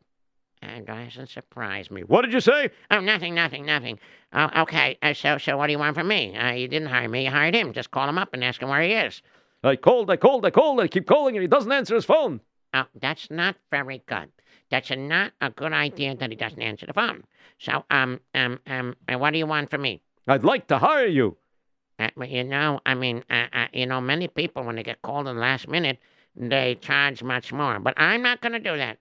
[0.63, 2.03] And doesn't surprise me.
[2.03, 2.71] What did you say?
[2.91, 3.99] Oh, nothing, nothing, nothing.
[4.33, 4.99] Oh, okay.
[5.03, 6.37] Uh, so, so what do you want from me?
[6.37, 7.25] Uh, you didn't hire me.
[7.25, 7.73] You hired him.
[7.73, 9.23] Just call him up and ask him where he is.
[9.63, 10.81] I called, I called, I called.
[10.81, 12.41] I keep calling, and he doesn't answer his phone.
[12.73, 14.31] Oh, that's not very good.
[14.71, 17.25] That's a, not a good idea that he doesn't answer the phone.
[17.59, 20.03] So, um, um, um, uh, what do you want from me?
[20.27, 21.37] I'd like to hire you.
[21.99, 25.29] Uh, you know, I mean, uh, uh, you know, many people when they get called
[25.29, 25.99] in the last minute,
[26.35, 27.79] they charge much more.
[27.81, 28.99] But I'm not going to do that.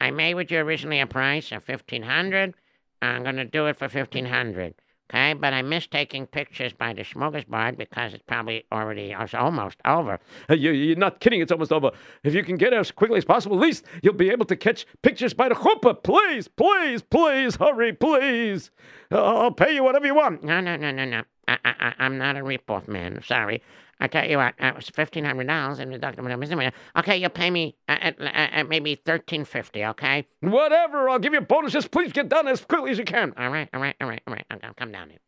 [0.00, 2.54] I made with you originally a price of fifteen hundred.
[3.00, 4.74] I'm gonna do it for fifteen hundred.
[5.14, 9.76] Okay, but I miss taking pictures by the smorgasbord because it's probably already it's almost
[9.84, 10.18] over.
[10.50, 11.40] Uh, You, you're not kidding.
[11.40, 11.92] It's almost over.
[12.24, 14.86] If you can get as quickly as possible, at least you'll be able to catch
[15.02, 16.02] pictures by the chuppah.
[16.02, 18.72] Please, please, please, hurry, please.
[19.12, 20.42] Uh, I'll pay you whatever you want.
[20.42, 21.22] No, no, no, no, no.
[21.46, 23.20] I, I, I- I'm not a ripoff man.
[23.24, 23.62] Sorry.
[24.00, 26.74] I tell you what, it was fifteen hundred dollars in the document.
[26.96, 29.84] Okay, you'll pay me at, at, at maybe thirteen fifty.
[29.84, 30.26] Okay.
[30.40, 31.08] Whatever.
[31.08, 31.72] I'll give you a bonus.
[31.72, 33.32] Just please get done as quickly as you can.
[33.36, 34.44] All right, all right, all right, all right.
[34.50, 35.20] I'll, I'll come down here.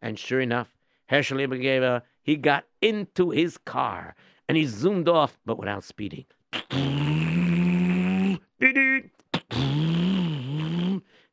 [0.00, 0.74] And sure enough,
[1.06, 4.14] Herschel Ebergeber, he got into his car
[4.48, 6.24] and he zoomed off, but without speeding.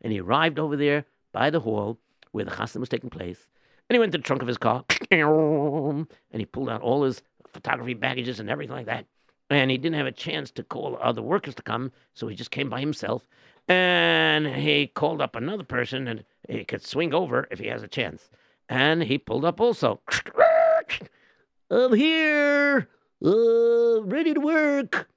[0.02, 1.98] And he arrived over there by the hall
[2.32, 3.48] where the chassan was taking place.
[3.90, 7.22] And he went to the trunk of his car and he pulled out all his
[7.48, 9.06] photography baggages and everything like that.
[9.50, 12.50] And he didn't have a chance to call other workers to come, so he just
[12.50, 13.28] came by himself.
[13.68, 17.88] And he called up another person and he could swing over if he has a
[17.88, 18.30] chance.
[18.70, 20.02] And he pulled up also.
[21.70, 22.88] I'm here,
[23.24, 25.08] uh, ready to work.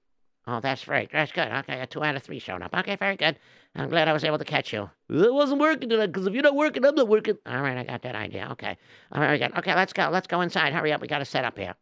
[0.50, 1.12] Oh, that's great.
[1.12, 1.46] That's good.
[1.48, 2.74] Okay, two out of three showed up.
[2.74, 3.38] Okay, very good.
[3.74, 4.88] I'm glad I was able to catch you.
[5.10, 7.36] It wasn't working tonight because if you're not working, I'm not working.
[7.44, 8.48] All right, I got that idea.
[8.52, 8.78] Okay.
[9.12, 9.58] All right, very good.
[9.58, 10.08] Okay, let's go.
[10.10, 10.72] Let's go inside.
[10.72, 11.02] Hurry up.
[11.02, 11.74] We got to set up here.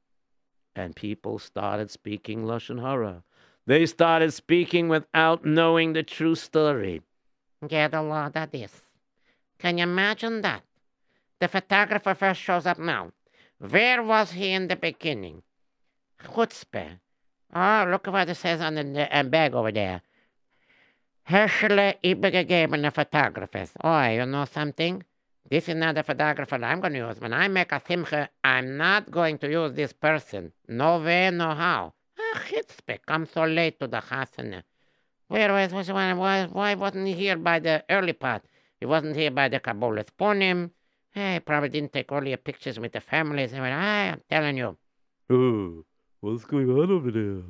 [0.75, 3.23] And people started speaking Lashon Hara.
[3.67, 7.03] They started speaking without knowing the true story.
[7.69, 8.83] Get a lot of this.
[9.61, 10.63] Can you imagine that?
[11.41, 13.13] The photographer first shows up now.
[13.61, 15.45] Where was he in the beginning?
[16.25, 16.99] Chutzpah.
[17.59, 20.03] Oh, look at what it says on the uh, bag over there.
[21.23, 23.71] Herschel übergegebene photographers.
[23.83, 25.03] Oh, you know something?
[25.51, 27.19] This is not the photographer I'm going to use.
[27.19, 30.53] When I make a simcha, I'm not going to use this person.
[30.69, 31.95] No way, no how.
[32.19, 32.99] Ah, chutzpah.
[33.07, 34.63] Come so late to the chasana.
[35.29, 38.43] Where was, was, why, why wasn't he here by the early part?
[38.81, 40.73] He wasn't here by the Kabbalah Ponim.
[41.13, 43.55] Hey, probably didn't take all your pictures with the families.
[43.55, 44.77] I ah, I'm telling you.
[46.27, 47.45] Oh, what's going on over there?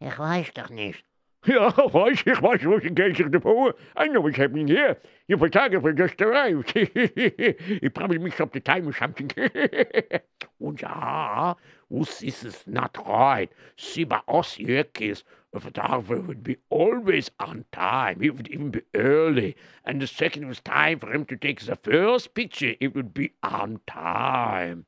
[0.00, 1.04] Ich weiß doch nicht.
[1.46, 3.74] Yeah, weiß ich, weiß was engaged before.
[3.96, 4.96] I know what's happening here.
[5.28, 6.72] Your photographer just arrived.
[6.72, 9.30] he probably mixed up the time or something.
[10.58, 11.56] Und ja,
[11.88, 13.48] us ist es not right.
[13.76, 15.22] See, by us Yankees,
[15.54, 18.20] a photographer would be always on time.
[18.20, 19.54] He would even be early.
[19.84, 23.14] And the second it was time for him to take the first picture, it would
[23.14, 24.86] be on time.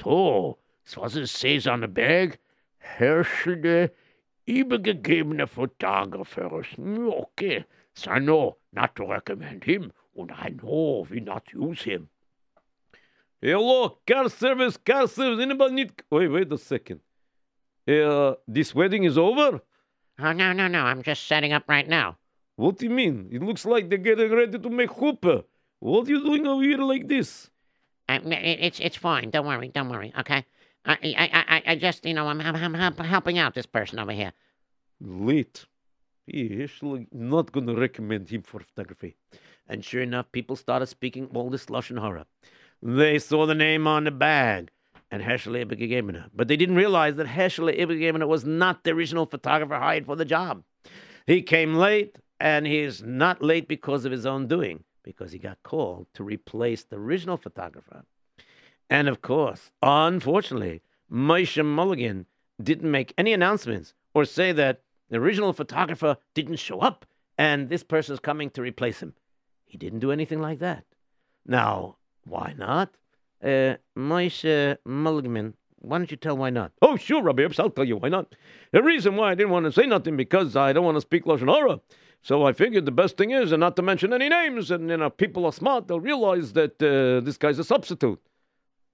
[0.00, 0.58] So,
[0.96, 2.38] was it says on the bag.
[2.82, 3.90] Herrscher der
[4.46, 6.66] übergegebene Photographers.
[6.78, 7.64] Okay,
[7.94, 12.08] so I know not to recommend him, and I know we not use him.
[13.40, 15.42] Hello, car service, car service.
[15.42, 15.92] Anybody need?
[16.10, 17.00] Wait, wait a second.
[17.88, 19.60] Uh, this wedding is over.
[20.20, 20.84] Oh, no, no, no.
[20.84, 22.18] I'm just setting up right now.
[22.56, 23.28] What do you mean?
[23.32, 25.42] It looks like they're getting ready to make chuppah.
[25.80, 27.50] What are you doing over here like this?
[28.08, 28.22] It,
[28.60, 29.30] it's it's fine.
[29.30, 29.68] Don't worry.
[29.68, 30.12] Don't worry.
[30.20, 30.44] Okay.
[30.84, 34.12] I I I, I- just you know I'm, I'm I'm helping out this person over
[34.12, 34.32] here.
[35.00, 35.66] Late.
[36.26, 39.16] He actually not gonna recommend him for photography.
[39.68, 42.26] And sure enough, people started speaking all this Lashon Hora.
[42.82, 44.70] They saw the name on the bag
[45.10, 46.30] and Herschel Ibergegebener.
[46.34, 50.24] But they didn't realize that Herschel Ibergegebener was not the original photographer hired for the
[50.24, 50.64] job.
[51.26, 55.62] He came late, and he's not late because of his own doing, because he got
[55.62, 58.04] called to replace the original photographer.
[58.92, 62.26] And of course, unfortunately, Moshe Mulligan
[62.62, 67.06] didn't make any announcements or say that the original photographer didn't show up
[67.38, 69.14] and this person is coming to replace him.
[69.64, 70.84] He didn't do anything like that.
[71.46, 72.90] Now, why not?
[73.42, 76.72] Uh, Moshe Mulligan, why don't you tell why not?
[76.82, 78.34] Oh, sure, Rabbi I'll tell you why not.
[78.72, 81.24] The reason why I didn't want to say nothing because I don't want to speak
[81.24, 81.80] Lashon Hara.
[82.20, 84.98] So I figured the best thing is, and not to mention any names, and you
[84.98, 88.20] know, people are smart, they'll realize that uh, this guy's a substitute.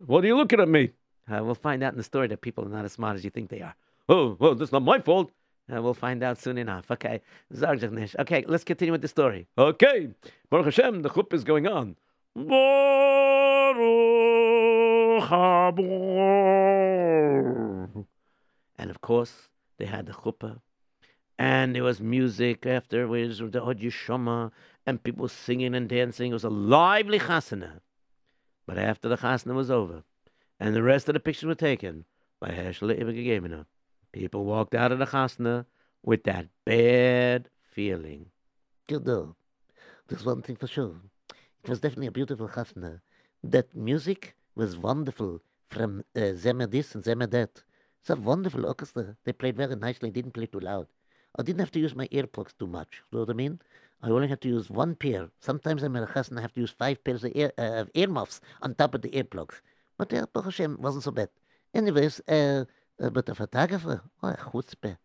[0.07, 0.93] What are you looking at me?
[1.29, 3.31] Uh, we'll find out in the story that people are not as smart as you
[3.31, 3.75] think they are.
[4.09, 5.33] Oh, well, that's not my fault.
[5.71, 6.91] Uh, we'll find out soon enough.
[6.91, 7.21] Okay,
[7.53, 8.15] Zarjanish.
[8.21, 9.49] Okay, let's continue with the story.
[9.59, 10.09] Okay,
[10.51, 11.97] Baruch Hashem, the chuppah is going on.
[18.79, 20.61] And of course, they had the chuppah,
[21.39, 24.53] and there was music afterwards with the Od Yeshama,
[24.87, 26.31] and people singing and dancing.
[26.31, 27.81] It was a lively chasana.
[28.69, 30.05] But after the chasana was over,
[30.61, 32.05] and the rest of the pictures were taken
[32.39, 33.65] by Herschel Ibergegebener,
[34.13, 35.65] people walked out of the chasana
[36.05, 38.31] with that bad feeling.
[38.91, 39.37] You know,
[40.07, 40.97] there's one thing for sure.
[41.65, 43.01] It was definitely a beautiful chasna.
[43.43, 45.41] That music was wonderful
[45.71, 47.63] from uh, and Zemer that.
[48.01, 49.17] It's a wonderful orchestra.
[49.25, 50.89] They played very nicely, didn't play too loud.
[51.39, 53.03] I didn't have to use my earplugs too much.
[53.11, 53.61] You know what I mean?
[54.01, 55.29] I only had to use one pair.
[55.41, 57.91] Sometimes I'm in a and I have to use five pairs of, ear, uh, of
[57.95, 59.61] earmuffs on top of the earplugs.
[59.97, 61.31] But uh, Baruch Hashem, wasn't so bad.
[61.75, 62.65] Anyways, uh,
[63.01, 64.99] uh, but the photographer, oh, chutzpah.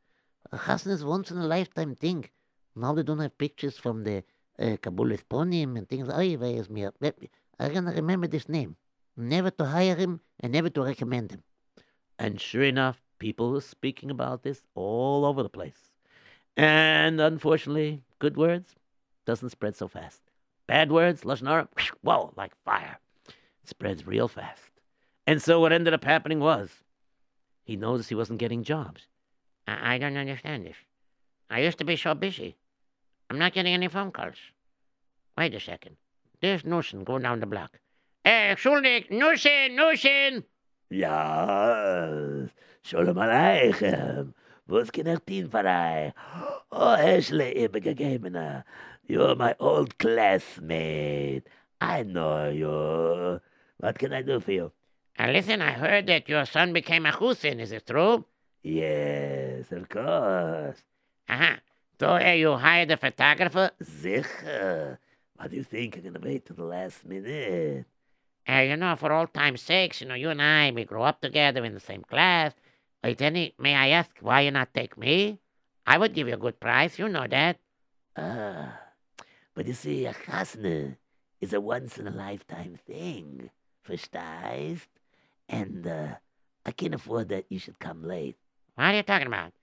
[0.51, 2.29] A chasna is once in a lifetime thing.
[2.75, 4.23] Now they don't have pictures from the
[4.59, 6.07] uh, Kabbalas Ponim and things.
[6.09, 6.85] Oy, where's me?
[6.85, 8.75] I'm gonna remember this name.
[9.17, 11.41] Never to hire him and never to recommend him.
[12.19, 15.93] And sure enough, people were speaking about this all over the place.
[16.55, 18.75] And unfortunately, good words
[19.26, 20.21] doesn't spread so fast.
[20.67, 21.67] Bad words, lashon hora,
[22.36, 22.97] like fire,
[23.28, 24.71] it spreads real fast.
[25.28, 26.69] And so what ended up happening was,
[27.63, 29.07] he noticed he wasn't getting jobs.
[29.67, 30.76] I, I don't understand this.
[31.49, 32.55] I used to be so busy.
[33.30, 34.36] I'm not getting any phone calls.
[35.38, 35.95] Wait a second.
[36.41, 37.80] There's Nussen going down the block.
[38.26, 40.43] Eh, Entschuldig, Nussen, Nussen!
[40.89, 42.47] Ja,
[42.84, 44.34] Shalom Aleichem.
[44.67, 46.13] Was kann ich tun für?
[46.71, 48.63] Oh, Ashley, Ibergegebener.
[49.08, 51.47] You're my old classmate.
[51.82, 53.41] I know you.
[53.78, 54.72] What can I do for you?
[55.20, 57.60] Uh, listen, I heard that your son became a Husin.
[57.60, 58.26] Is it true?
[58.64, 60.78] Yes, of course.
[61.28, 61.56] Uh-huh.
[61.99, 63.72] So uh, you hired a photographer?
[63.82, 64.97] Sicher.
[65.36, 65.97] What do you think?
[65.97, 67.86] I'm gonna wait till the last minute.
[68.47, 71.22] Uh, you know, for old time's sakes, you know, you and I, we grew up
[71.22, 72.54] together in the same class.
[73.04, 75.39] Wait, any, may I ask why you not take me?
[75.86, 77.58] I would give you a good price, you know that.
[78.18, 78.80] Ah,
[79.56, 80.97] but you see, a chasna
[81.41, 83.49] is a once in a lifetime thing.
[83.88, 84.88] Verstehst?
[85.49, 86.16] And uh,
[86.66, 88.38] I can't afford that you should come late.
[88.76, 89.54] What are you talking about?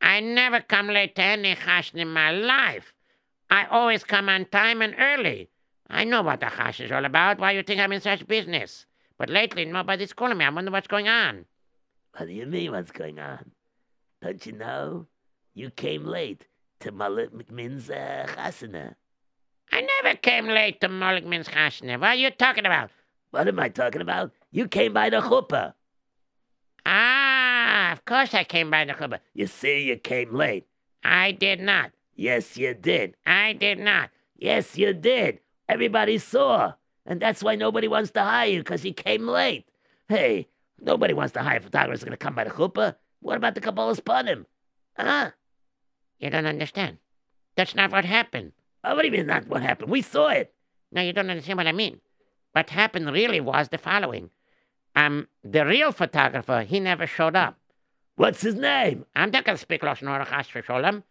[0.00, 2.92] I never come late to any chasna in my life.
[3.50, 5.48] I always come on time and early.
[5.88, 7.38] I know what the chash is all about.
[7.38, 8.86] Why you think I'm in such business?
[9.18, 10.44] But lately, nobody's calling me.
[10.44, 11.44] I wonder what's going on.
[12.16, 13.52] What do you mean, what's going on?
[14.22, 15.06] Don't you know?
[15.54, 16.46] You came late
[16.80, 18.94] to Mulligman's uh, chasana.
[19.72, 21.98] I never came late to Mulligman's chasna.
[21.98, 22.90] What are you talking about?
[23.30, 24.32] What am I talking about?
[24.50, 25.72] You came by the chuppah.
[26.84, 29.20] Ah, of course I came by the chuppah.
[29.32, 30.66] You see, you came late.
[31.02, 31.92] I did not.
[32.14, 33.16] Yes, you did.
[33.24, 34.10] I did not.
[34.36, 35.40] Yes, you did.
[35.68, 36.74] Everybody saw.
[37.06, 39.66] And that's why nobody wants to hire you, because you came late.
[40.08, 40.48] Hey,
[40.80, 42.96] nobody wants to hire photographers going to come by the chuppah.
[43.20, 44.44] What about the Kabbalas Panim?
[44.98, 45.30] Huh?
[46.18, 46.98] You don't understand.
[47.56, 48.52] That's not what happened.
[48.84, 49.90] Oh, what do you mean not what happened?
[49.90, 50.52] We saw it.
[50.90, 52.00] No, you don't understand what I mean.
[52.52, 54.30] What happened really was the following.
[54.94, 57.58] Um, the real photographer, he never showed up.
[58.16, 59.06] What's his name?
[59.16, 61.02] I'm not going to speak Chas v'Sholem.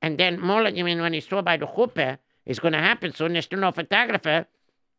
[0.00, 3.12] And then Mullah, you mean when he saw by the chuppah, it's going to happen
[3.12, 3.32] soon.
[3.32, 4.46] There's still no photographer,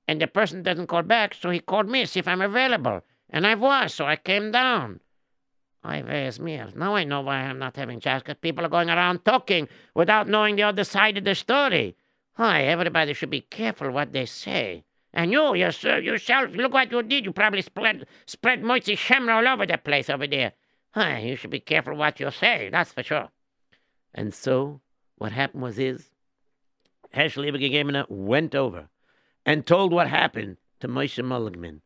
[0.07, 3.01] and the person doesn't call back, so he called me, to see if I'm available.
[3.29, 4.99] And I was, so I came down.
[5.83, 6.61] I where's me?
[6.75, 10.27] Now I know why I'm not having jobs, because people are going around talking without
[10.27, 11.95] knowing the other side of the story.
[12.39, 14.85] Hi, everybody should be careful what they say.
[15.13, 17.25] And you, yourself, yourself, look what you did.
[17.25, 20.53] You probably spread spread Motzi Shem Ra all over the place over there.
[20.91, 23.27] Hi, you should be careful what you say, that's for sure.
[24.15, 24.79] And so
[25.17, 26.11] what happened was is
[27.11, 28.87] Herschel Ibergegebener went over
[29.45, 31.81] and told what happened to Moshe Mulligman.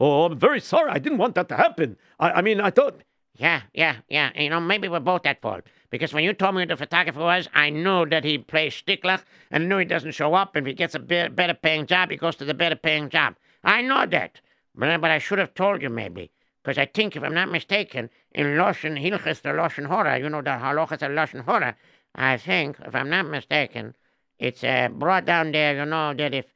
[0.00, 0.90] Oh, I'm very sorry.
[0.90, 1.98] I didn't want that to happen.
[2.18, 3.04] I, I mean, I thought.
[3.36, 4.30] Yeah, yeah, yeah.
[4.40, 5.64] You know, maybe we're both at fault.
[5.90, 9.20] Because when you told me who the photographer was, I knew that he plays stickler
[9.50, 10.54] and knew he doesn't show up.
[10.54, 13.08] And if he gets a be- better paying job, he goes to the better paying
[13.10, 13.34] job.
[13.62, 14.40] I know that.
[14.74, 16.30] But, but I should have told you maybe.
[16.62, 20.40] Because I think, if I'm not mistaken, in Loshen Hilchis, the Loshen Hora, you know
[20.40, 21.76] the halachas of Loshen Hora,
[22.14, 23.94] I think, if I'm not mistaken,
[24.38, 26.46] it's uh, brought down there, you know, that if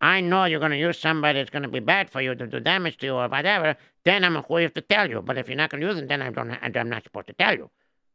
[0.00, 2.46] I know you're going to use somebody that's going to be bad for you to
[2.46, 3.76] do damage to you or whatever,
[4.08, 5.20] then I'm going to tell you.
[5.22, 7.32] But if you're not going to use it, then I don't, I'm not supposed to
[7.34, 7.70] tell you.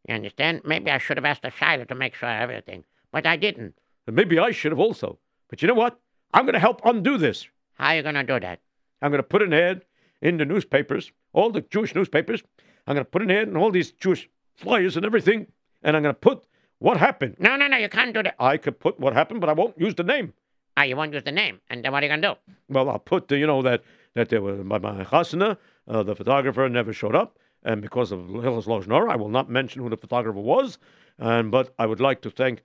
[0.08, 0.62] You understand?
[0.66, 3.76] Maybe I should have asked the shaila to make sure of everything, but I didn't.
[4.08, 5.20] And maybe I should have also.
[5.50, 6.00] But you know what?
[6.34, 7.48] I'm going to help undo this.
[7.74, 8.60] How are you going to do that?
[9.02, 9.86] I'm going to put an ad
[10.22, 12.44] in the newspapers, all the Jewish newspapers.
[12.88, 15.48] I'm going to put an ad in all these Jewish flyers and everything,
[15.84, 16.46] and I'm going to put
[16.80, 17.36] what happened.
[17.40, 18.36] No, no, no, you can't do that.
[18.40, 20.34] I could put what happened, but I won't use the name.
[20.76, 21.62] Ah, you won't use the name.
[21.70, 22.54] And then what are you going to do?
[22.68, 23.84] Well, I'll put, the, you know, that,
[24.16, 25.58] that there was my, my chasana,
[25.88, 27.38] uh, the photographer never showed up.
[27.64, 30.78] And because of Hillis Lojnor, I will not mention who the photographer was.
[31.18, 32.64] And But I would like to thank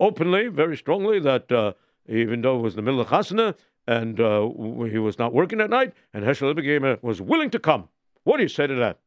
[0.00, 1.72] openly, very strongly, that uh,
[2.06, 3.54] even though it was the middle of chasana
[3.86, 4.48] and uh,
[4.90, 7.88] he was not working that night, and Herschel Liebergamer was willing to come.
[8.24, 8.98] What do you say to that?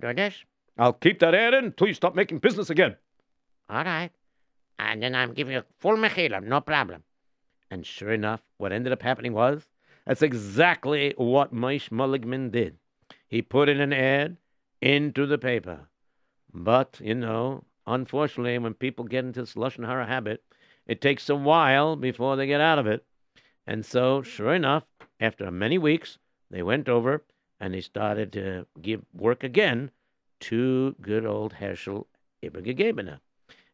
[0.00, 0.44] Do this?
[0.76, 2.96] I'll keep that ad in until you stop making business again.
[3.68, 4.10] All right.
[4.78, 7.02] And then I'm giving you full mechila, no problem.
[7.70, 9.66] And sure enough, what ended up happening was
[10.06, 12.76] that's exactly what Moshe Mulligman did.
[13.30, 14.36] He put in an ad
[14.82, 15.88] into the paper.
[16.52, 20.42] But, you know, unfortunately, when people get into this Lashon Hara habit,
[20.86, 23.04] it takes a while before they get out of it.
[23.66, 24.84] And so, sure enough,
[25.20, 26.18] after many weeks,
[26.50, 27.22] they went over
[27.60, 29.92] and they started to give work again
[30.40, 32.08] to good old Herschel
[32.42, 33.20] Ibergegebener.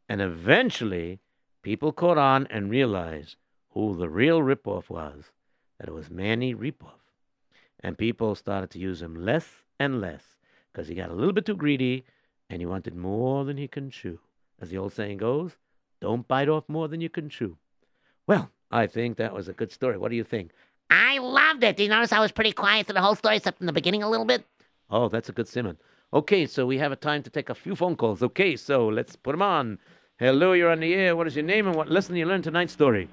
[0.07, 1.21] And eventually,
[1.63, 3.37] people caught on and realized
[3.71, 5.31] who the real ripoff was,
[5.79, 7.06] that it was Manny Ripoff.
[7.81, 9.47] And people started to use him less
[9.79, 10.23] and less
[10.73, 12.05] because he got a little bit too greedy
[12.49, 14.19] and he wanted more than he can chew.
[14.61, 15.57] As the old saying goes,
[16.01, 17.57] don't bite off more than you can chew.
[18.27, 19.99] Well, I think that was a good story.
[19.99, 20.53] What do you think?
[20.91, 21.77] I loved it.
[21.77, 24.03] Did you notice I was pretty quiet through the whole story, except in the beginning
[24.03, 24.45] a little bit?
[24.91, 25.79] Oh, that's a good simon.
[26.13, 28.23] Okay, so we have a time to take a few phone calls.
[28.23, 29.79] Okay, so let's put them on.
[30.19, 31.17] Hello, you're on the air.
[31.17, 33.09] What is your name and what lesson you learned tonight's story?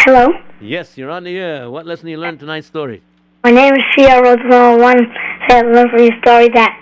[0.00, 1.70] Hello, Yes, you're on the air.
[1.70, 3.02] What lesson you learned tonight's story?
[3.44, 4.80] My name is Shia Roosevelt.
[4.80, 4.98] One
[5.46, 6.72] say I learned from your story that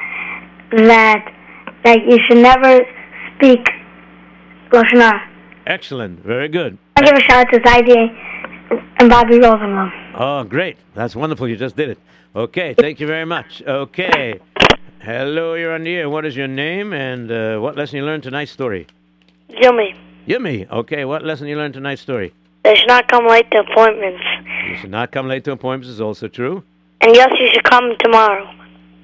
[0.71, 1.35] that
[1.85, 2.81] that you should never
[3.35, 3.69] speak
[4.71, 5.29] Lashon Hara.
[5.67, 6.21] Excellent.
[6.21, 6.79] Very good.
[6.97, 8.07] I give a shout out to Zaidi
[9.01, 9.91] and Bobby Rosenblum.
[10.17, 10.77] Oh, great.
[10.95, 11.49] That's wonderful.
[11.49, 11.99] You just did it.
[12.35, 13.61] Okay, thank you very much.
[13.67, 14.41] Okay.
[15.01, 16.09] Hello, you're on the air.
[16.09, 18.87] What is your name and uh, what lesson you learned tonight's story?
[19.61, 19.95] Jimmy,
[20.27, 20.67] Yummy.
[20.69, 22.33] Okay, what lesson you learned tonight's story?
[22.65, 24.23] They should not come late to appointments.
[24.69, 26.63] You should not come late to appointments is also true.
[27.01, 28.49] And yes, you should come tomorrow.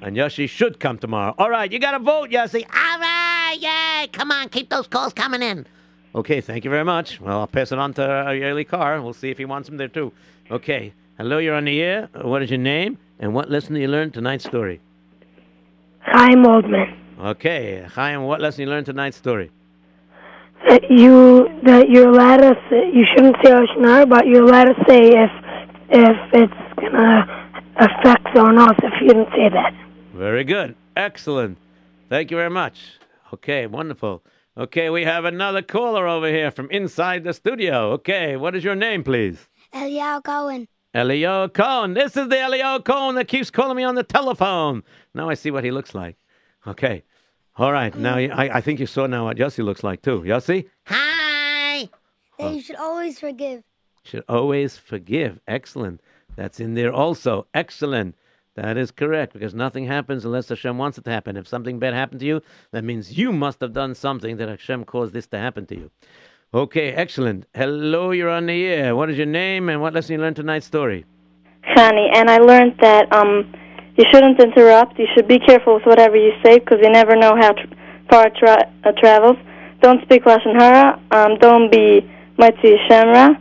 [0.00, 1.34] And Yoshi should come tomorrow.
[1.38, 2.62] All right, you got to vote, Yossi.
[2.62, 4.06] All right, yay!
[4.12, 5.66] Come on, keep those calls coming in.
[6.14, 7.20] Okay, thank you very much.
[7.20, 9.02] Well, I'll pass it on to uh, Yaeli Carr.
[9.02, 10.12] We'll see if he wants him there too.
[10.50, 10.94] Okay.
[11.18, 12.08] Hello, you're on the air.
[12.22, 12.96] What is your name?
[13.18, 14.80] And what lesson did you learn tonight's story?
[16.00, 16.96] Chaim Oldman.
[17.20, 17.84] Okay.
[17.92, 19.50] Chaim, what lesson you learned tonight's story?
[20.66, 24.64] That you that you're allowed to say, you shouldn't say Lashon Hara, but you're allowed
[24.64, 25.30] to say if
[25.90, 29.72] if it's gonna affect someone else if you didn't say that.
[30.14, 30.74] Very good.
[30.96, 31.58] Excellent.
[32.08, 32.98] Thank you very much.
[33.32, 34.22] Okay, wonderful.
[34.56, 37.92] Okay, we have another caller over here from inside the studio.
[37.92, 39.48] Okay, what is your name, please?
[39.72, 40.66] Eliyahu Cohen.
[40.94, 41.94] Elio Cohen.
[41.94, 44.82] This is the Elio Cohen that keeps calling me on the telephone.
[45.14, 46.16] Now I see what he looks like.
[46.66, 47.04] Okay.
[47.58, 47.94] All right.
[47.96, 50.20] Now I, I think you saw now what Yossi looks like too.
[50.20, 51.88] Yossi Hi.
[52.38, 53.64] That you should always forgive.
[54.04, 55.40] should always forgive.
[55.48, 56.00] Excellent.
[56.36, 57.48] That's in there also.
[57.52, 58.14] Excellent.
[58.54, 61.36] That is correct because nothing happens unless Hashem wants it to happen.
[61.36, 62.42] If something bad happened to you,
[62.72, 65.90] that means you must have done something that Hashem caused this to happen to you.
[66.54, 67.46] Okay, excellent.
[67.54, 68.96] Hello, you're on the air.
[68.96, 71.04] What is your name and what lesson you learned tonight's story?
[71.76, 73.52] Shani, and I learned that um,
[73.98, 74.98] you shouldn't interrupt.
[74.98, 77.66] You should be careful with whatever you say because you never know how tr-
[78.08, 79.36] far it tra- uh, travels.
[79.82, 81.00] Don't speak Lashon Hara.
[81.10, 83.36] Um, don't be Mitzi Shemra.